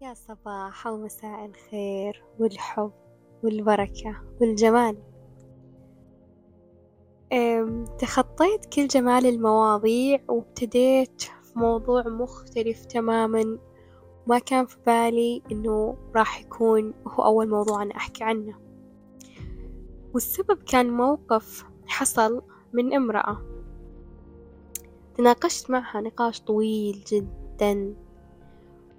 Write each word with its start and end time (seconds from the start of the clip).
يا 0.00 0.14
صباح 0.14 0.86
ومساء 0.86 1.46
الخير 1.46 2.24
والحب 2.38 2.92
والبركة 3.42 4.22
والجمال. 4.40 4.96
تخطيت 7.98 8.66
كل 8.66 8.88
جمال 8.88 9.26
المواضيع 9.26 10.20
وابتديت 10.28 11.22
في 11.22 11.58
موضوع 11.58 12.02
مختلف 12.08 12.84
تماما. 12.84 13.58
ما 14.26 14.38
كان 14.38 14.66
في 14.66 14.76
بالي 14.86 15.42
إنه 15.52 15.96
راح 16.16 16.40
يكون 16.40 16.94
هو 17.08 17.24
أول 17.24 17.48
موضوع 17.48 17.82
أنا 17.82 17.96
أحكي 17.96 18.24
عنه. 18.24 18.58
والسبب 20.14 20.62
كان 20.62 20.90
موقف 20.90 21.64
حصل 21.86 22.42
من 22.72 22.94
امرأة. 22.94 23.42
تناقشت 25.14 25.70
معها 25.70 26.00
نقاش 26.00 26.40
طويل 26.40 27.04
جدا. 27.12 28.05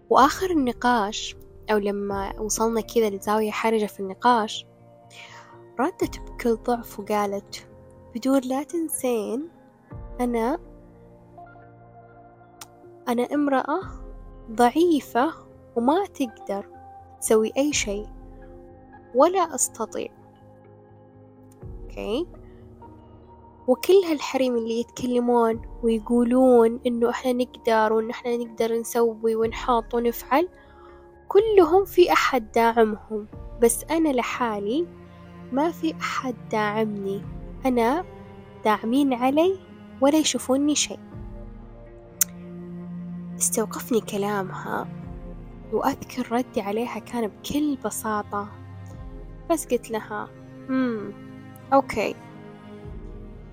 وآخر 0.10 0.52
النقاش 0.52 1.36
أو 1.72 1.78
لما 1.78 2.40
وصلنا 2.40 2.82
كذا 2.82 3.10
لزاوية 3.10 3.52
حرجة 3.52 3.86
في 3.86 4.00
النقاش 4.00 4.66
ردت 5.80 6.20
بكل 6.20 6.56
ضعف 6.56 7.00
وقالت 7.00 7.68
بدون 8.16 8.42
لا 8.42 8.64
تنسين 8.64 9.50
أنا 10.20 10.60
أنا 13.08 13.24
امرأة 13.24 13.82
ضعيفة 14.52 15.34
وما 15.76 16.06
تقدر 16.06 16.66
تسوي 17.22 17.52
أي 17.58 17.74
شيء 17.74 18.08
ولا 19.16 19.56
أستطيع. 19.56 20.12
أوكي؟ 21.84 22.28
وكل 23.68 23.94
هالحريم 23.94 24.58
اللي 24.58 24.80
يتكلمون 24.80 25.62
ويقولون 25.84 26.80
إنه 26.88 27.10
إحنا 27.10 27.34
نقدر 27.34 27.94
وإن 27.94 28.10
إحنا 28.10 28.38
نقدر 28.38 28.80
نسوي 28.80 29.36
ونحط 29.36 29.94
ونفعل 29.94 30.50
كلهم 31.28 31.86
في 31.86 32.12
أحد 32.12 32.52
داعمهم. 32.52 33.28
بس 33.62 33.84
أنا 33.84 34.10
لحالي 34.10 34.88
ما 35.52 35.72
في 35.72 35.94
أحد 36.02 36.36
داعمني. 36.52 37.22
أنا 37.66 38.06
داعمين 38.66 39.14
علي 39.14 39.60
ولا 40.02 40.18
يشوفوني 40.18 40.76
شيء. 40.76 41.00
استوقفني 43.38 44.02
كلامها 44.02 44.88
وأذكر 45.74 46.32
ردي 46.32 46.62
عليها 46.62 47.00
كان 47.00 47.28
بكل 47.28 47.78
بساطة. 47.86 48.48
بس 49.50 49.68
قلت 49.68 49.92
لها 49.92 50.30
مم 50.70 51.14
okay. 51.74 52.16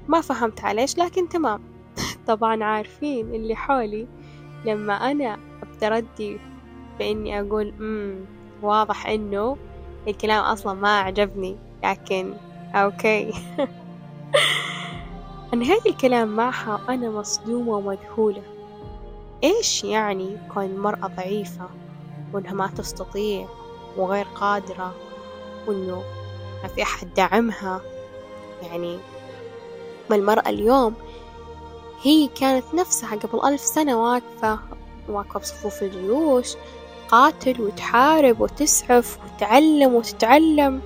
ما 0.08 0.20
فهمت 0.20 0.64
عليش 0.64 0.98
لكن 0.98 1.28
تمام. 1.28 1.60
طبعا 2.28 2.64
عارفين 2.64 3.34
اللي 3.34 3.56
حولي. 3.56 4.06
لما 4.64 5.10
أنا 5.10 5.38
أبدأ 5.62 5.88
ردي 5.88 6.38
بإني 6.98 7.40
أقول 7.40 7.74
مم 7.78 8.24
واضح 8.62 9.06
إنه 9.06 9.56
الكلام 10.08 10.44
أصلا 10.44 10.74
ما 10.74 10.98
عجبني 10.98 11.56
لكن 11.84 12.34
okay. 12.74 13.32
أنهيت 15.54 15.86
الكلام 15.86 16.36
معها 16.36 16.80
وأنا 16.88 17.10
مصدومة 17.10 17.72
ومذهولة 17.72 18.42
إيش 19.44 19.84
يعني 19.84 20.36
كون 20.54 20.64
المرأة 20.64 21.06
ضعيفة 21.06 21.68
وإنها 22.32 22.52
ما 22.52 22.66
تستطيع 22.66 23.48
وغير 23.96 24.24
قادرة 24.24 24.94
وإنه 25.66 26.02
ما 26.62 26.68
في 26.68 26.82
أحد 26.82 27.14
دعمها 27.14 27.80
يعني 28.62 28.98
ما 30.10 30.16
المرأة 30.16 30.48
اليوم. 30.48 30.94
هي 32.02 32.28
كانت 32.28 32.64
نفسها 32.74 33.16
قبل 33.16 33.48
ألف 33.48 33.60
سنة 33.60 34.02
واقفة 34.02 34.58
واقفة 35.08 35.40
بصفوف 35.40 35.82
الجيوش 35.82 36.54
قاتل 37.08 37.60
وتحارب 37.62 38.40
وتسعف 38.40 39.18
وتعلم 39.24 39.94
وتتعلم. 39.94 40.80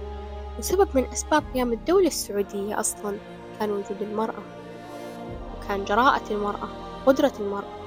وسبب 0.59 0.89
من 0.95 1.05
أسباب 1.05 1.45
قيام 1.55 1.73
الدولة 1.73 2.07
السعودية 2.07 2.81
أصلا 2.81 3.17
كان 3.61 3.71
وجود 3.71 4.03
المرأة 4.03 4.43
وكان 5.57 5.85
جراءة 5.85 6.23
المرأة 6.31 6.69
قدرة 7.07 7.33
المرأة. 7.41 7.79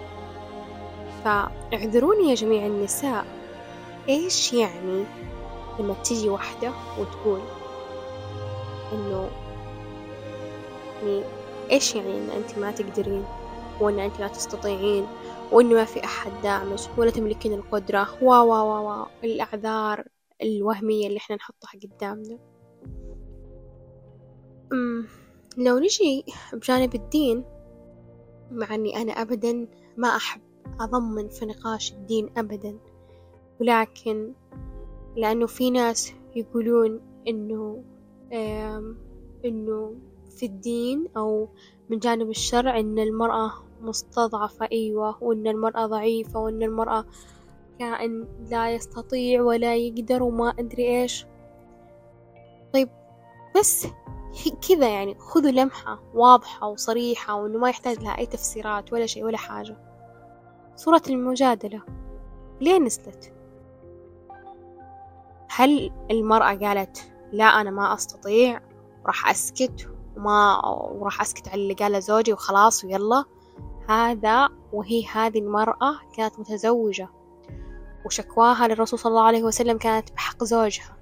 فاعذروني 1.23 2.29
يا 2.29 2.35
جميع 2.35 2.65
النساء 2.65 3.25
إيش 4.09 4.53
يعني 4.53 5.05
لما 5.79 5.93
تيجي 5.93 6.29
واحدة 6.29 6.71
وتقول 6.99 7.39
إنه 8.93 9.29
يعني 11.01 11.23
إيش 11.71 11.95
يعني 11.95 12.17
إن 12.17 12.29
أنت 12.29 12.59
ما 12.59 12.71
تقدرين 12.71 13.25
وإن 13.81 13.99
أنت 13.99 14.19
لا 14.19 14.27
تستطيعين 14.27 15.07
وإنه 15.51 15.73
ما 15.73 15.85
في 15.85 16.03
أحد 16.03 16.31
داعمك 16.43 16.79
ولا 16.97 17.11
تملكين 17.11 17.53
القدرة؟ 17.53 18.07
وا 18.23 18.39
وا 18.39 18.61
وا 18.61 18.79
وا 18.79 19.05
الأعذار 19.23 20.07
الوهمية 20.41 21.07
اللي 21.07 21.17
إحنا 21.17 21.35
نحطها 21.35 21.71
قدامنا. 21.83 22.39
أمم، 24.73 25.07
لو 25.57 25.77
نجي 25.79 26.25
بجانب 26.53 26.95
الدين 26.95 27.43
مع 28.51 28.75
إني 28.75 29.01
أنا 29.01 29.11
أبدا 29.11 29.67
ما 29.97 30.07
أحب 30.07 30.41
أضمن 30.79 31.29
في 31.29 31.45
نقاش 31.45 31.93
الدين 31.93 32.29
أبدا. 32.37 32.79
ولكن 33.61 34.33
لأنه 35.15 35.47
في 35.47 35.69
ناس 35.69 36.13
يقولون 36.35 37.01
إنه 37.27 37.83
آم، 38.33 38.97
إنه 39.45 39.95
في 40.37 40.45
الدين 40.45 41.07
أو 41.17 41.49
من 41.89 41.99
جانب 41.99 42.29
الشرع 42.29 42.79
إن 42.79 42.99
المرأة 42.99 43.53
مستضعفة 43.81 44.67
أيوة 44.71 45.23
وإن 45.23 45.47
المرأة 45.47 45.85
ضعيفة 45.85 46.39
وإن 46.39 46.63
المرأة 46.63 47.05
كائن 47.79 48.27
لا 48.49 48.75
يستطيع 48.75 49.41
ولا 49.41 49.75
يقدر 49.75 50.23
وما 50.23 50.49
أدري 50.59 51.01
إيش 51.01 51.25
طيب 52.73 52.89
بس 53.57 53.87
كذا 54.69 54.89
يعني 54.89 55.15
خذوا 55.19 55.51
لمحة 55.51 55.99
واضحة 56.13 56.67
وصريحة 56.67 57.35
وإنه 57.35 57.57
ما 57.57 57.69
يحتاج 57.69 57.99
لها 57.99 58.17
أي 58.17 58.25
تفسيرات 58.25 58.93
ولا 58.93 59.05
شيء 59.05 59.25
ولا 59.25 59.37
حاجة 59.37 59.77
صورة 60.75 61.01
المجادلة 61.09 61.81
ليه 62.61 62.79
نزلت؟ 62.79 63.33
هل 65.49 65.91
المرأة 66.11 66.55
قالت 66.55 67.11
لا 67.31 67.45
أنا 67.45 67.71
ما 67.71 67.93
أستطيع 67.93 68.61
وراح 69.03 69.29
أسكت 69.29 69.90
وما 70.21 70.65
وراح 70.65 71.21
أسكت 71.21 71.47
على 71.47 71.61
اللي 71.61 71.73
قاله 71.73 71.99
زوجي 71.99 72.33
وخلاص 72.33 72.85
ويلا. 72.85 73.25
هذا 73.89 74.49
وهي 74.73 75.05
هذه 75.05 75.39
المرأة 75.39 75.99
كانت 76.17 76.39
متزوجة 76.39 77.09
وشكواها 78.05 78.67
للرسول 78.67 78.99
صلى 78.99 79.09
الله 79.09 79.23
عليه 79.23 79.43
وسلم 79.43 79.77
كانت 79.77 80.11
بحق 80.11 80.43
زوجها. 80.43 80.97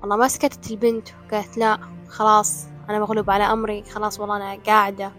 والله 0.00 0.16
ما 0.16 0.28
سكتت 0.28 0.70
البنت 0.70 1.08
وقالت 1.08 1.58
لا 1.58 1.78
خلاص 2.08 2.66
أنا 2.88 2.98
مغلوب 2.98 3.30
على 3.30 3.44
أمري 3.44 3.82
خلاص 3.82 4.20
والله 4.20 4.36
أنا 4.36 4.62
قاعدة. 4.62 5.12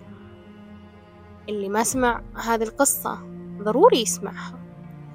اللي 1.50 1.70
ما 1.70 1.84
سمع 1.84 2.22
هذه 2.36 2.64
القصة 2.64 3.20
ضروري 3.62 4.02
يسمعها. 4.02 4.60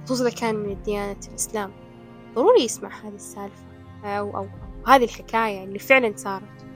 خصوصا 0.04 0.28
إذا 0.28 0.36
كان 0.36 0.54
من 0.54 0.82
ديانة 0.82 1.20
الإسلام. 1.28 1.72
ضروري 2.34 2.64
يسمع 2.64 2.88
هذه 2.88 3.14
السالفة 3.14 3.64
أو, 4.04 4.36
أو, 4.36 4.36
أو 4.36 4.46
هذه 4.86 5.04
الحكاية 5.04 5.64
اللي 5.64 5.78
فعلا 5.78 6.12
صارت. 6.16 6.67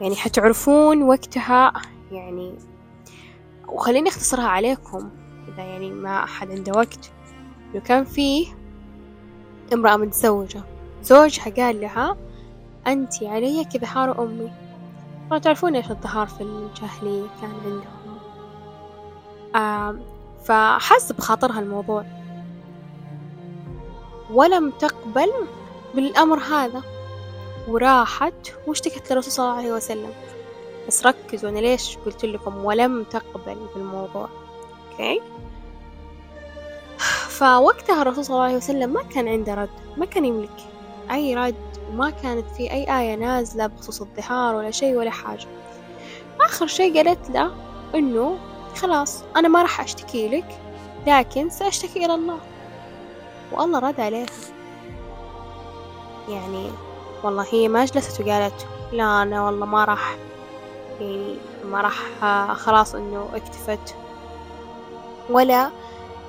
يعني 0.00 0.16
حتعرفون 0.16 1.02
وقتها 1.02 1.72
يعني 2.12 2.54
وخليني 3.68 4.08
أختصرها 4.08 4.46
عليكم 4.46 5.10
إذا 5.48 5.62
يعني 5.62 5.90
ما 5.90 6.24
أحد 6.24 6.50
عنده 6.50 6.72
وقت. 6.76 7.10
إنه 7.74 7.82
كان 7.82 8.04
فيه 8.04 8.46
امرأة 9.72 9.96
متزوجة 9.96 10.62
زوجها 11.02 11.50
قال 11.50 11.80
لها 11.80 12.16
أنت 12.86 13.22
علي 13.22 13.64
كظهار 13.64 14.24
أمي. 14.24 14.52
طبعا 15.26 15.38
تعرفون 15.38 15.76
إيش 15.76 15.90
الظهار 15.90 16.26
في 16.26 16.40
الجاهلية 16.40 17.26
كان 17.40 17.52
عندهم. 17.64 18.06
فحس 20.44 21.12
بخاطرها 21.12 21.60
الموضوع. 21.60 22.04
ولم 24.30 24.70
تقبل 24.70 25.32
بالأمر 25.94 26.38
هذا. 26.38 26.82
وراحت 27.68 28.52
واشتكت 28.66 29.10
للرسول 29.12 29.32
صلى 29.32 29.46
الله 29.46 29.58
عليه 29.58 29.72
وسلم. 29.72 30.10
بس 30.88 31.06
ركزوا 31.06 31.50
أنا 31.50 31.58
ليش 31.58 31.98
قلت 31.98 32.24
لكم؟ 32.24 32.64
ولم 32.64 33.04
تقبل 33.04 33.56
بالموضوع 33.74 34.28
أوكي؟ 34.92 35.20
فوقتها 37.28 38.02
الرسول 38.02 38.24
صلى 38.24 38.34
الله 38.34 38.44
عليه 38.46 38.56
وسلم 38.56 38.92
ما 38.92 39.02
كان 39.02 39.28
عنده 39.28 39.54
رد 39.54 39.68
ما 39.96 40.06
كان 40.06 40.24
يملك 40.24 40.64
أي 41.10 41.34
رد 41.34 41.54
وما 41.90 42.10
كانت 42.10 42.50
في 42.56 42.70
أي 42.70 43.00
آية 43.00 43.14
نازلة 43.14 43.66
بخصوص 43.66 44.00
الظهار 44.00 44.54
ولا 44.54 44.70
شيء 44.70 44.96
ولا 44.96 45.10
حاجة. 45.10 45.46
آخر 46.40 46.66
شيء 46.66 46.96
قالت 46.96 47.30
له 47.30 47.50
إنه 47.94 48.38
خلاص 48.76 49.24
أنا 49.36 49.48
ما 49.48 49.62
راح 49.62 49.80
أشتكي 49.80 50.28
لك 50.28 50.60
لكن 51.06 51.50
سأشتكي 51.50 52.04
إلى 52.04 52.14
الله. 52.14 52.38
والله 53.52 53.78
رد 53.78 54.00
عليها. 54.00 54.26
يعني 56.28 56.70
والله 57.22 57.46
هي 57.50 57.68
ما 57.68 57.84
جلست 57.84 58.20
وقالت 58.20 58.66
لا 58.92 59.22
أنا 59.22 59.46
والله 59.46 59.66
ما 59.66 59.84
راح 59.84 60.16
يعني 61.00 61.36
ما 61.64 61.80
راح 61.80 62.24
آه، 62.24 62.54
خلاص 62.54 62.94
إنه 62.94 63.28
اكتفت. 63.34 63.94
ولا 65.30 65.70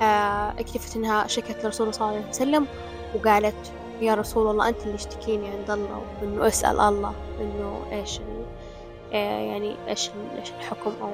آه، 0.01 0.53
اكتشفت 0.59 0.95
إنها 0.95 1.27
شكت 1.27 1.65
لرسول 1.65 1.87
الله 1.87 1.97
صلى 1.97 2.07
الله 2.07 2.17
عليه 2.17 2.29
وسلم 2.29 2.67
وقالت 3.15 3.71
يا 4.01 4.13
رسول 4.13 4.51
الله 4.51 4.69
أنت 4.69 4.81
اللي 4.83 4.95
اشتكيني 4.95 5.47
عند 5.47 5.71
الله 5.71 6.01
وإنه 6.21 6.47
اسأل 6.47 6.79
الله 6.79 7.13
إنه 7.41 7.81
إيش 7.91 8.19
آه، 9.13 9.39
يعني 9.39 9.75
إيش 9.87 10.09
إيش 10.39 10.51
الحكم 10.51 10.91
أو 11.01 11.09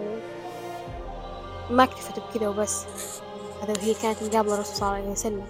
ما 1.70 1.84
اكتفت 1.84 2.20
بكذا 2.20 2.48
وبس. 2.48 2.86
هذا 3.64 3.74
وهي 3.82 3.94
كانت 3.94 4.24
مقابلة 4.24 4.54
الرسول 4.54 4.76
صلى 4.76 4.88
الله 4.88 5.00
عليه 5.02 5.12
وسلم. 5.12 5.46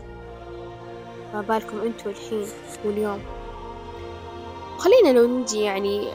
ما 1.33 1.41
بالكم 1.41 1.81
أنتوا 1.81 2.11
الحين 2.11 2.45
واليوم. 2.85 3.19
خلينا 4.83 5.19
لو 5.19 5.27
نجي 5.27 5.61
يعني 5.61 6.07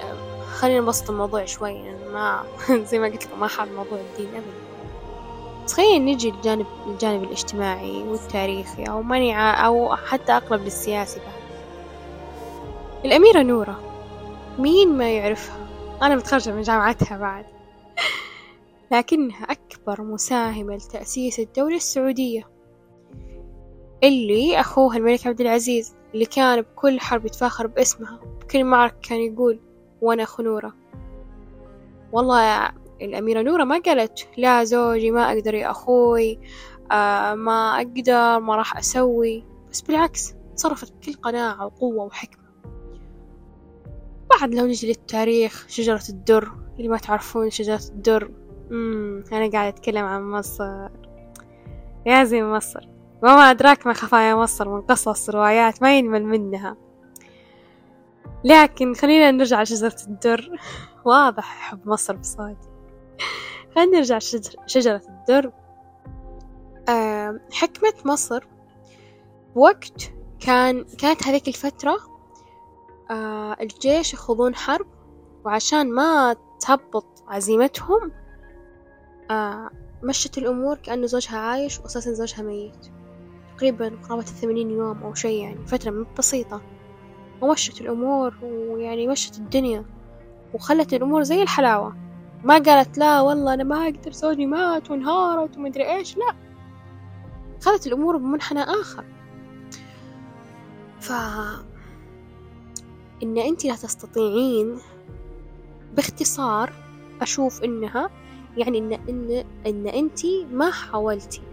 خلينا 0.52 0.80
نبسط 0.80 1.10
الموضوع 1.10 1.44
شوي 1.44 1.70
يعني 1.70 2.08
ما 2.12 2.44
زي 2.90 2.98
ما 2.98 3.06
قلت 3.06 3.26
لكم 3.26 3.40
ما 3.40 3.46
حاب 3.46 3.68
موضوع 3.68 3.98
الدين 3.98 4.28
أبدا. 4.28 4.68
خلينا 5.74 6.12
نجي 6.12 6.30
للجانب 6.30 6.66
الجانب 6.86 7.22
الاجتماعي 7.24 8.02
والتاريخي 8.02 8.84
أو 8.84 9.02
منع 9.02 9.66
أو 9.66 9.96
حتى 9.96 10.32
أقرب 10.32 10.60
للسياسي 10.60 11.20
بعد. 11.20 11.42
الأميرة 13.04 13.42
نورة 13.42 13.80
مين 14.58 14.88
ما 14.88 15.10
يعرفها؟ 15.12 15.68
أنا 16.02 16.16
متخرجة 16.16 16.50
من 16.50 16.62
جامعتها 16.62 17.18
بعد. 17.18 17.44
لكنها 18.92 19.44
أكبر 19.44 20.02
مساهمة 20.02 20.76
لتأسيس 20.76 21.40
الدولة 21.40 21.76
السعودية. 21.76 22.48
اللي 24.04 24.60
أخوها 24.60 24.96
الملك 24.96 25.26
عبد 25.26 25.40
العزيز. 25.40 25.97
اللي 26.14 26.26
كان 26.26 26.60
بكل 26.60 27.00
حرب 27.00 27.26
يتفاخر 27.26 27.66
باسمها. 27.66 28.20
بكل 28.40 28.64
معركة 28.64 28.96
كان 29.08 29.20
يقول 29.20 29.60
وأنا 30.00 30.22
أخو 30.22 30.42
نورة 30.42 30.74
والله 32.12 32.72
الأميرة 33.02 33.42
نورة 33.42 33.64
ما 33.64 33.78
قالت 33.78 34.28
لا 34.36 34.64
زوجي 34.64 35.10
ما 35.10 35.32
أقدر 35.32 35.54
يا 35.54 35.70
أخوي 35.70 36.38
آه 36.92 37.34
ما 37.34 37.76
أقدر 37.76 38.40
ما 38.40 38.56
راح 38.56 38.76
أسوي 38.76 39.44
بس 39.70 39.80
بالعكس 39.80 40.34
تصرفت 40.56 40.92
بكل 40.92 41.12
قناعة 41.12 41.66
وقوة 41.66 42.04
وحكمة. 42.04 42.48
بعد 44.30 44.54
لو 44.54 44.66
نجي 44.66 44.86
للتاريخ 44.86 45.66
شجرة 45.68 46.02
الدر. 46.08 46.52
اللي 46.76 46.88
ما 46.88 46.96
تعرفون 46.98 47.50
شجرة 47.50 47.80
الدر؟ 47.88 48.30
مم. 48.70 49.24
أنا 49.32 49.50
قاعدة 49.50 49.68
أتكلم 49.68 50.04
عن 50.04 50.22
مصر. 50.30 50.88
يا 52.06 52.24
زي 52.24 52.42
مصر. 52.42 52.88
وما 53.22 53.50
أدراك 53.50 53.86
ما 53.86 53.92
خفايا 53.92 54.34
مصر 54.34 54.68
من 54.68 54.80
قصص 54.80 55.30
روايات 55.30 55.82
ما 55.82 55.98
ينمل 55.98 56.24
منها. 56.24 56.76
لكن 58.44 58.94
خلينا 58.94 59.30
نرجع 59.30 59.62
لشجرة 59.62 59.96
الدر. 60.08 60.50
واضح 61.04 61.44
حب 61.44 61.88
مصر 61.88 62.16
بصوتي. 62.16 62.68
خلينا 63.74 63.96
نرجع 63.96 64.18
شجرة 64.66 65.02
الدر. 65.08 65.52
حكمة 67.52 67.94
مصر. 68.04 68.44
وقت 69.54 70.12
كان 70.40 70.84
كانت 70.84 71.26
هذيك 71.26 71.48
الفترة 71.48 71.96
أه 73.10 73.56
الجيش 73.60 74.14
يخوضون 74.14 74.54
حرب 74.54 74.86
وعشان 75.44 75.90
ما 75.94 76.36
تهبط 76.60 77.24
عزيمتهم 77.28 78.12
آه 79.30 79.70
مشت 80.02 80.38
الأمور 80.38 80.76
كأنه 80.76 81.06
زوجها 81.06 81.38
عايش 81.38 81.80
وأساسا 81.80 82.12
زوجها 82.12 82.42
ميت. 82.42 82.97
تقريبا 83.58 83.92
قرابة 84.08 84.22
الثمانين 84.22 84.70
يوم 84.70 85.02
أو 85.02 85.14
شي 85.14 85.38
يعني 85.38 85.66
فترة 85.66 86.06
بسيطة. 86.18 86.62
ومشت 87.40 87.80
الأمور 87.80 88.34
ويعني 88.42 89.06
مشت 89.08 89.38
الدنيا 89.38 89.84
وخلت 90.54 90.94
الأمور 90.94 91.22
زي 91.22 91.42
الحلاوة. 91.42 91.96
ما 92.44 92.58
قالت 92.58 92.98
لا 92.98 93.20
والله 93.20 93.54
أنا 93.54 93.64
ما 93.64 93.84
أقدر 93.84 94.12
زوجي 94.12 94.46
مات 94.46 94.90
وانهارت 94.90 95.56
ومدري 95.56 95.96
إيش 95.96 96.16
لا. 96.16 96.34
خلت 97.62 97.86
الأمور 97.86 98.16
بمنحنى 98.16 98.62
آخر. 98.62 99.04
ف 101.00 101.12
إن 103.22 103.38
أنت 103.38 103.64
لا 103.64 103.74
تستطيعين 103.74 104.78
باختصار 105.96 106.72
أشوف 107.20 107.64
إنها 107.64 108.10
يعني 108.56 108.78
إن 108.78 108.92
إن 108.92 109.44
إن 109.66 109.86
أنتي 109.86 110.46
ما 110.52 110.70
حاولتي 110.70 111.47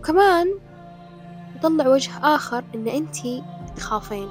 وكمان 0.00 0.54
يطلع 1.56 1.88
وجه 1.88 2.10
آخر 2.22 2.64
إن 2.74 2.88
أنتي 2.88 3.42
تخافين. 3.76 4.28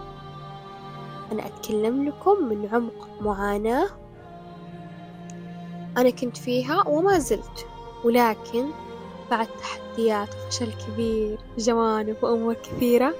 أنا 1.32 1.46
أتكلم 1.46 2.08
لكم 2.08 2.44
من 2.50 2.70
عمق 2.74 3.08
معاناة 3.22 3.88
أنا 5.98 6.10
كنت 6.10 6.38
فيها 6.38 6.88
وما 6.88 7.20
زلت 7.20 7.68
ولكن 8.04 8.66
بعد 9.32 9.48
تحديات 9.48 10.30
وفشل 10.36 10.72
كبير 10.74 11.40
جوانب 11.58 12.16
وأمور 12.22 12.54
كثيرة 12.54 13.14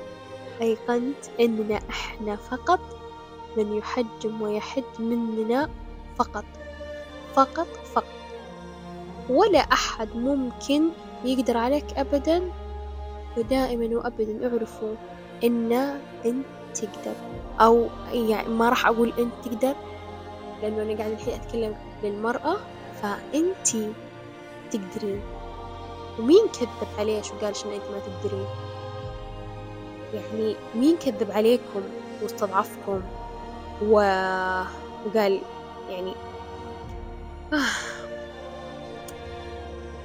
أيقنت 0.62 1.18
أننا 1.40 1.80
إحنا 1.90 2.36
فقط 2.36 2.80
من 3.58 3.74
يحجم 3.74 4.42
ويحد 4.42 4.84
مننا 5.00 5.70
فقط 6.16 6.46
فقط 7.36 7.68
فقط. 7.94 8.04
ولا 9.30 9.60
أحد 9.60 10.16
ممكن 10.16 10.90
يقدر 11.24 11.58
عليك 11.58 11.86
أبدا 11.98 12.52
ودائما 13.38 13.98
وأبدا 13.98 14.48
اعرفوا 14.48 14.96
إن 15.44 15.72
أنت 16.26 16.46
تقدر. 16.74 17.16
أو 17.62 17.88
يعني 18.14 18.50
ما 18.50 18.70
راح 18.70 18.88
أقول 18.88 19.14
أنت 19.20 19.34
تقدر 19.46 19.76
لأنه 20.62 20.82
أنا 20.82 20.98
قاعد 20.98 21.12
الحين 21.12 21.34
أتكلم 21.34 21.76
للمرأة 22.04 22.58
فأنتي 23.02 23.94
تقدرين. 24.72 25.22
ومين 26.20 26.48
كذب 26.60 26.88
عليش 27.00 27.32
وقالش 27.32 27.66
إن 27.66 27.72
أنت 27.72 27.84
ما 27.92 28.00
تقدرين؟ 28.00 28.46
يعني 30.14 30.56
مين 30.76 30.98
كذب 30.98 31.32
عليكم 31.32 31.82
واستضعفكم 32.24 33.02
و... 33.82 33.94
وقال 35.06 35.42
يعني 35.90 36.14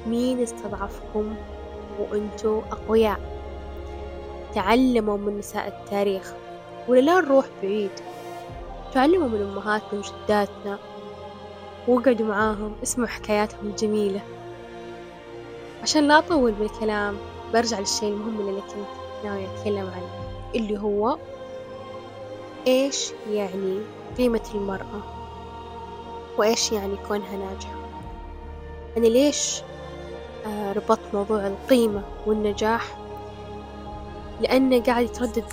مين 0.07 0.43
استضعفكم 0.43 1.35
وانتو 1.99 2.63
أقوياء؟ 2.73 3.21
تعلموا 4.55 5.17
من 5.17 5.39
نساء 5.39 5.69
التاريخ. 5.69 6.35
ولا 6.89 7.01
لا 7.01 7.21
نروح 7.21 7.47
بعيد. 7.63 7.91
تعلموا 8.95 9.29
من 9.29 9.43
أمهاتنا 9.43 9.99
وجداتنا 10.01 10.79
وقعدوا 11.89 12.27
معاهم 12.27 12.73
اسمعوا 12.83 13.09
حكاياتهم 13.09 13.67
الجميلة. 13.67 14.21
عشان 15.83 16.09
لا 16.09 16.19
أطول 16.19 16.53
بالكلام 16.53 17.17
برجع 17.53 17.79
للشيء 17.79 18.09
المهم 18.09 18.41
اللي 18.41 18.61
كنت 18.61 19.25
ناوي 19.25 19.45
أتكلم 19.45 19.91
عنه 19.95 20.09
اللي 20.55 20.79
هو 20.79 21.19
إيش 22.67 23.13
يعني 23.31 23.79
قيمة 24.19 24.41
المرأة؟ 24.55 25.03
وإيش 26.39 26.73
يعني 26.73 26.97
كونها 27.09 27.37
ناجحة؟ 27.37 27.75
أنا 28.97 29.07
ليش 29.07 29.61
آه، 29.61 29.74
ربطت 30.47 31.15
موضوع 31.15 31.47
القيمة 31.47 32.05
والنجاح 32.27 32.99
لأنه 34.41 34.83
قاعد 34.83 35.05
يتردد. 35.05 35.45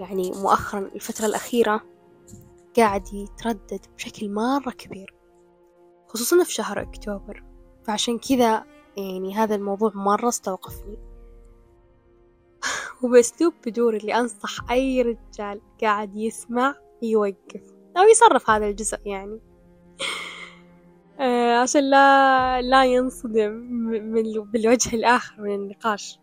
يعني 0.00 0.30
مؤخرا 0.30 0.80
الفترة 0.80 1.26
الأخيرة 1.26 1.80
قاعد 2.76 3.14
يتردد 3.14 3.86
بشكل 3.96 4.30
مرة 4.30 4.70
كبير 4.70 5.14
خصوصا 6.08 6.44
في 6.44 6.52
شهر 6.52 6.82
أكتوبر. 6.82 7.44
فعشان 7.86 8.18
كذا 8.18 8.64
يعني 8.96 9.34
هذا 9.34 9.54
الموضوع 9.54 9.92
مرة 9.94 10.28
استوقفني. 10.28 10.98
وبأسلوب 13.02 13.52
بدور 13.66 13.96
اللي 13.96 14.14
أنصح 14.14 14.70
أي 14.70 15.02
رجال 15.02 15.60
قاعد 15.82 16.16
يسمع 16.16 16.74
يوقف 17.02 17.62
أو 17.96 18.02
يصرف 18.10 18.50
هذا 18.50 18.66
الجزء 18.66 18.98
يعني. 19.04 19.40
عشان 21.62 21.90
لا 21.90 22.62
لا 22.62 22.84
ينصدم 22.84 23.50
من 23.52 24.22
بالوجه 24.50 24.96
الآخر 24.96 25.42
من 25.42 25.54
النقاش. 25.54 26.20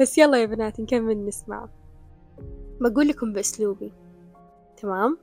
بس 0.00 0.18
يلا 0.18 0.40
يا 0.40 0.46
بنات 0.46 0.80
نكمل 0.80 1.26
نسمع. 1.26 1.68
بقول 2.80 3.08
لكم 3.08 3.32
بأسلوبي. 3.32 3.92
تمام؟ 4.76 5.18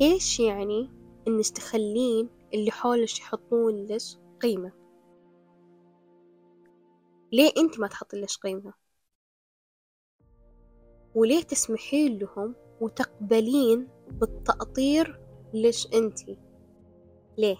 إيش 0.00 0.40
يعني 0.40 0.90
إنك 1.28 1.48
تخلين 1.48 2.28
اللي 2.54 2.70
حولك 2.70 3.18
يحطون 3.18 3.86
لك 3.86 4.02
قيمة؟ 4.40 4.72
ليه 7.32 7.52
أنت 7.56 7.80
ما 7.80 7.86
تحطين 7.86 8.20
لك 8.20 8.28
قيمة؟ 8.42 8.72
وليه 11.14 11.42
تسمحين 11.42 12.18
لهم 12.18 12.54
وتقبلين 12.80 13.88
بالتأطير 14.10 15.20
ليش 15.54 15.86
أنتي 15.94 16.38
ليه؟ 17.38 17.56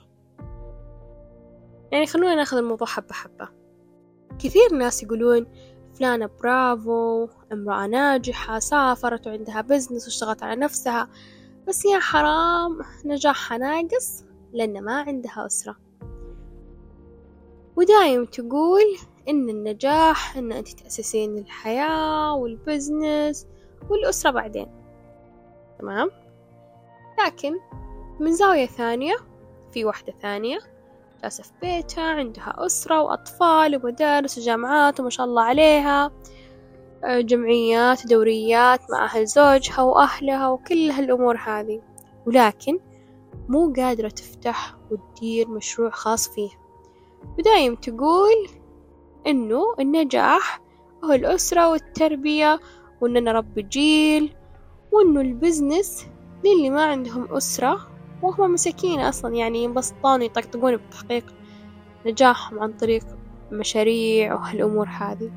يعني 1.93 2.07
خلونا 2.07 2.35
ناخذ 2.35 2.57
الموضوع 2.57 2.87
حبة 2.87 3.13
حبة. 3.13 3.49
كثير 4.39 4.75
ناس 4.75 5.03
يقولون 5.03 5.47
فلانة 5.95 6.31
برافو 6.43 7.29
امرأة 7.53 7.87
ناجحة 7.87 8.59
سافرت 8.59 9.27
وعندها 9.27 9.61
business 9.61 10.05
واشتغلت 10.05 10.43
على 10.43 10.61
نفسها 10.61 11.09
بس 11.69 11.85
يا 11.85 11.99
حرام 11.99 12.79
نجاحها 13.05 13.59
ناقص 13.59 14.25
لأن 14.53 14.85
ما 14.85 15.01
عندها 15.01 15.47
أسرة. 15.47 15.77
ودايم 17.77 18.25
تقول 18.25 18.97
إن 19.29 19.51
النجاح 19.51 20.37
إن 20.37 20.53
أنت 20.53 20.69
تأسسين 20.69 21.39
الحياة 21.39 22.35
وال 22.35 22.57
business 22.57 23.47
والأسرة 23.91 24.31
بعدين. 24.31 24.67
تمام؟ 25.79 26.11
لكن 27.27 27.55
من 28.21 28.33
زاوية 28.33 28.67
ثانية 28.67 29.17
في 29.73 29.85
واحدة 29.85 30.15
ثانية. 30.23 30.59
جالسة 31.23 31.43
في 31.43 31.51
بيتها 31.63 32.05
عندها 32.05 32.55
أسرة 32.59 33.03
وأطفال 33.03 33.77
ومدارس 33.77 34.39
وجامعات 34.39 35.01
وما 35.01 35.11
شاء 35.11 35.27
الله 35.27 35.43
عليها. 35.43 36.11
آه، 37.05 37.21
جمعيات 37.21 38.07
دوريات 38.07 38.81
مع 38.91 39.05
أهل 39.05 39.27
زوجها 39.27 39.81
وأهلها 39.83 40.49
وكل 40.49 40.91
هالأمور 40.91 41.37
هذه. 41.37 41.81
ولكن 42.27 42.79
مو 43.49 43.73
قادرة 43.77 44.09
تفتح 44.09 44.77
وتدير 44.91 45.49
مشروع 45.49 45.91
خاص 45.91 46.29
فيها. 46.29 46.59
ودايم 47.39 47.75
تقول 47.75 48.49
إنه 49.27 49.63
النجاح 49.81 50.61
هو 51.05 51.13
الأسرة 51.13 51.71
والتربية 51.71 52.61
وإننا 53.01 53.21
نربي 53.21 53.63
جيل 53.63 54.35
وإنه 54.93 55.21
ال 55.21 55.30
business 55.30 56.07
للي 56.45 56.71
ما 56.71 56.85
عندهم 56.85 57.35
أسرة 57.35 57.92
وهم 58.23 58.53
مساكين 58.53 59.01
أصلا 59.01 59.35
يعني 59.35 59.65
ينبسطون 59.65 60.21
ويطقطقون 60.21 60.77
بتحقيق 60.77 61.35
نجاحهم 62.07 62.61
عن 62.61 62.73
طريق 62.73 63.05
مشاريع 63.53 64.35
وهالأمور 64.35 64.89
هذه. 64.89 65.31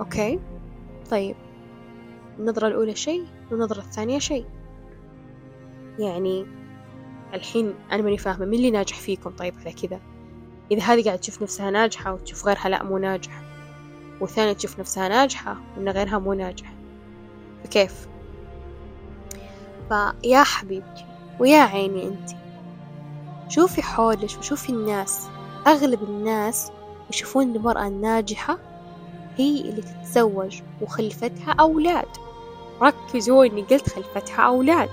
okay؟ 0.00 0.40
طيب. 1.10 1.36
النظرة 2.38 2.68
الأولى 2.68 2.94
شيء 2.94 3.24
والنظرة 3.50 3.78
الثانية 3.78 4.18
شيء. 4.18 4.46
يعني 5.98 6.46
الحين 7.34 7.74
أنا 7.92 8.02
ماني 8.02 8.18
فاهمة 8.18 8.44
مين 8.46 8.54
اللي 8.54 8.70
ناجح 8.70 8.96
فيكم؟ 8.96 9.30
طيب 9.30 9.54
على 9.60 9.72
كذا. 9.72 10.00
إذا 10.70 10.82
هذه 10.82 11.04
قاعدة 11.04 11.20
تشوف 11.20 11.42
نفسها 11.42 11.70
ناجحة 11.70 12.14
وتشوف 12.14 12.46
غيرها 12.46 12.68
لا 12.68 12.82
مو 12.82 12.98
ناجح 12.98 13.42
والثانية 14.20 14.52
تشوف 14.52 14.80
نفسها 14.80 15.08
ناجحة 15.08 15.56
وإن 15.76 15.88
غيرها 15.88 16.18
مو 16.18 16.32
ناجح. 16.32 16.74
فكيف؟ 17.64 18.08
فيا 19.88 20.42
حبيبتي. 20.42 21.15
ويا 21.40 21.60
عيني 21.60 22.02
انت. 22.04 22.30
شوفي 23.48 23.82
حولك 23.82 24.38
وشوفي 24.38 24.70
الناس. 24.70 25.28
أغلب 25.66 26.02
الناس 26.02 26.70
يشوفون 27.10 27.56
المرأة 27.56 27.86
الناجحة 27.86 28.58
هي 29.36 29.60
اللي 29.60 29.82
تتزوج 29.82 30.60
وخلفتها 30.82 31.54
أولاد. 31.60 32.08
ركزوا 32.82 33.44
إني 33.44 33.62
قلت 33.62 33.88
خلفتها 33.88 34.42
أولاد. 34.42 34.88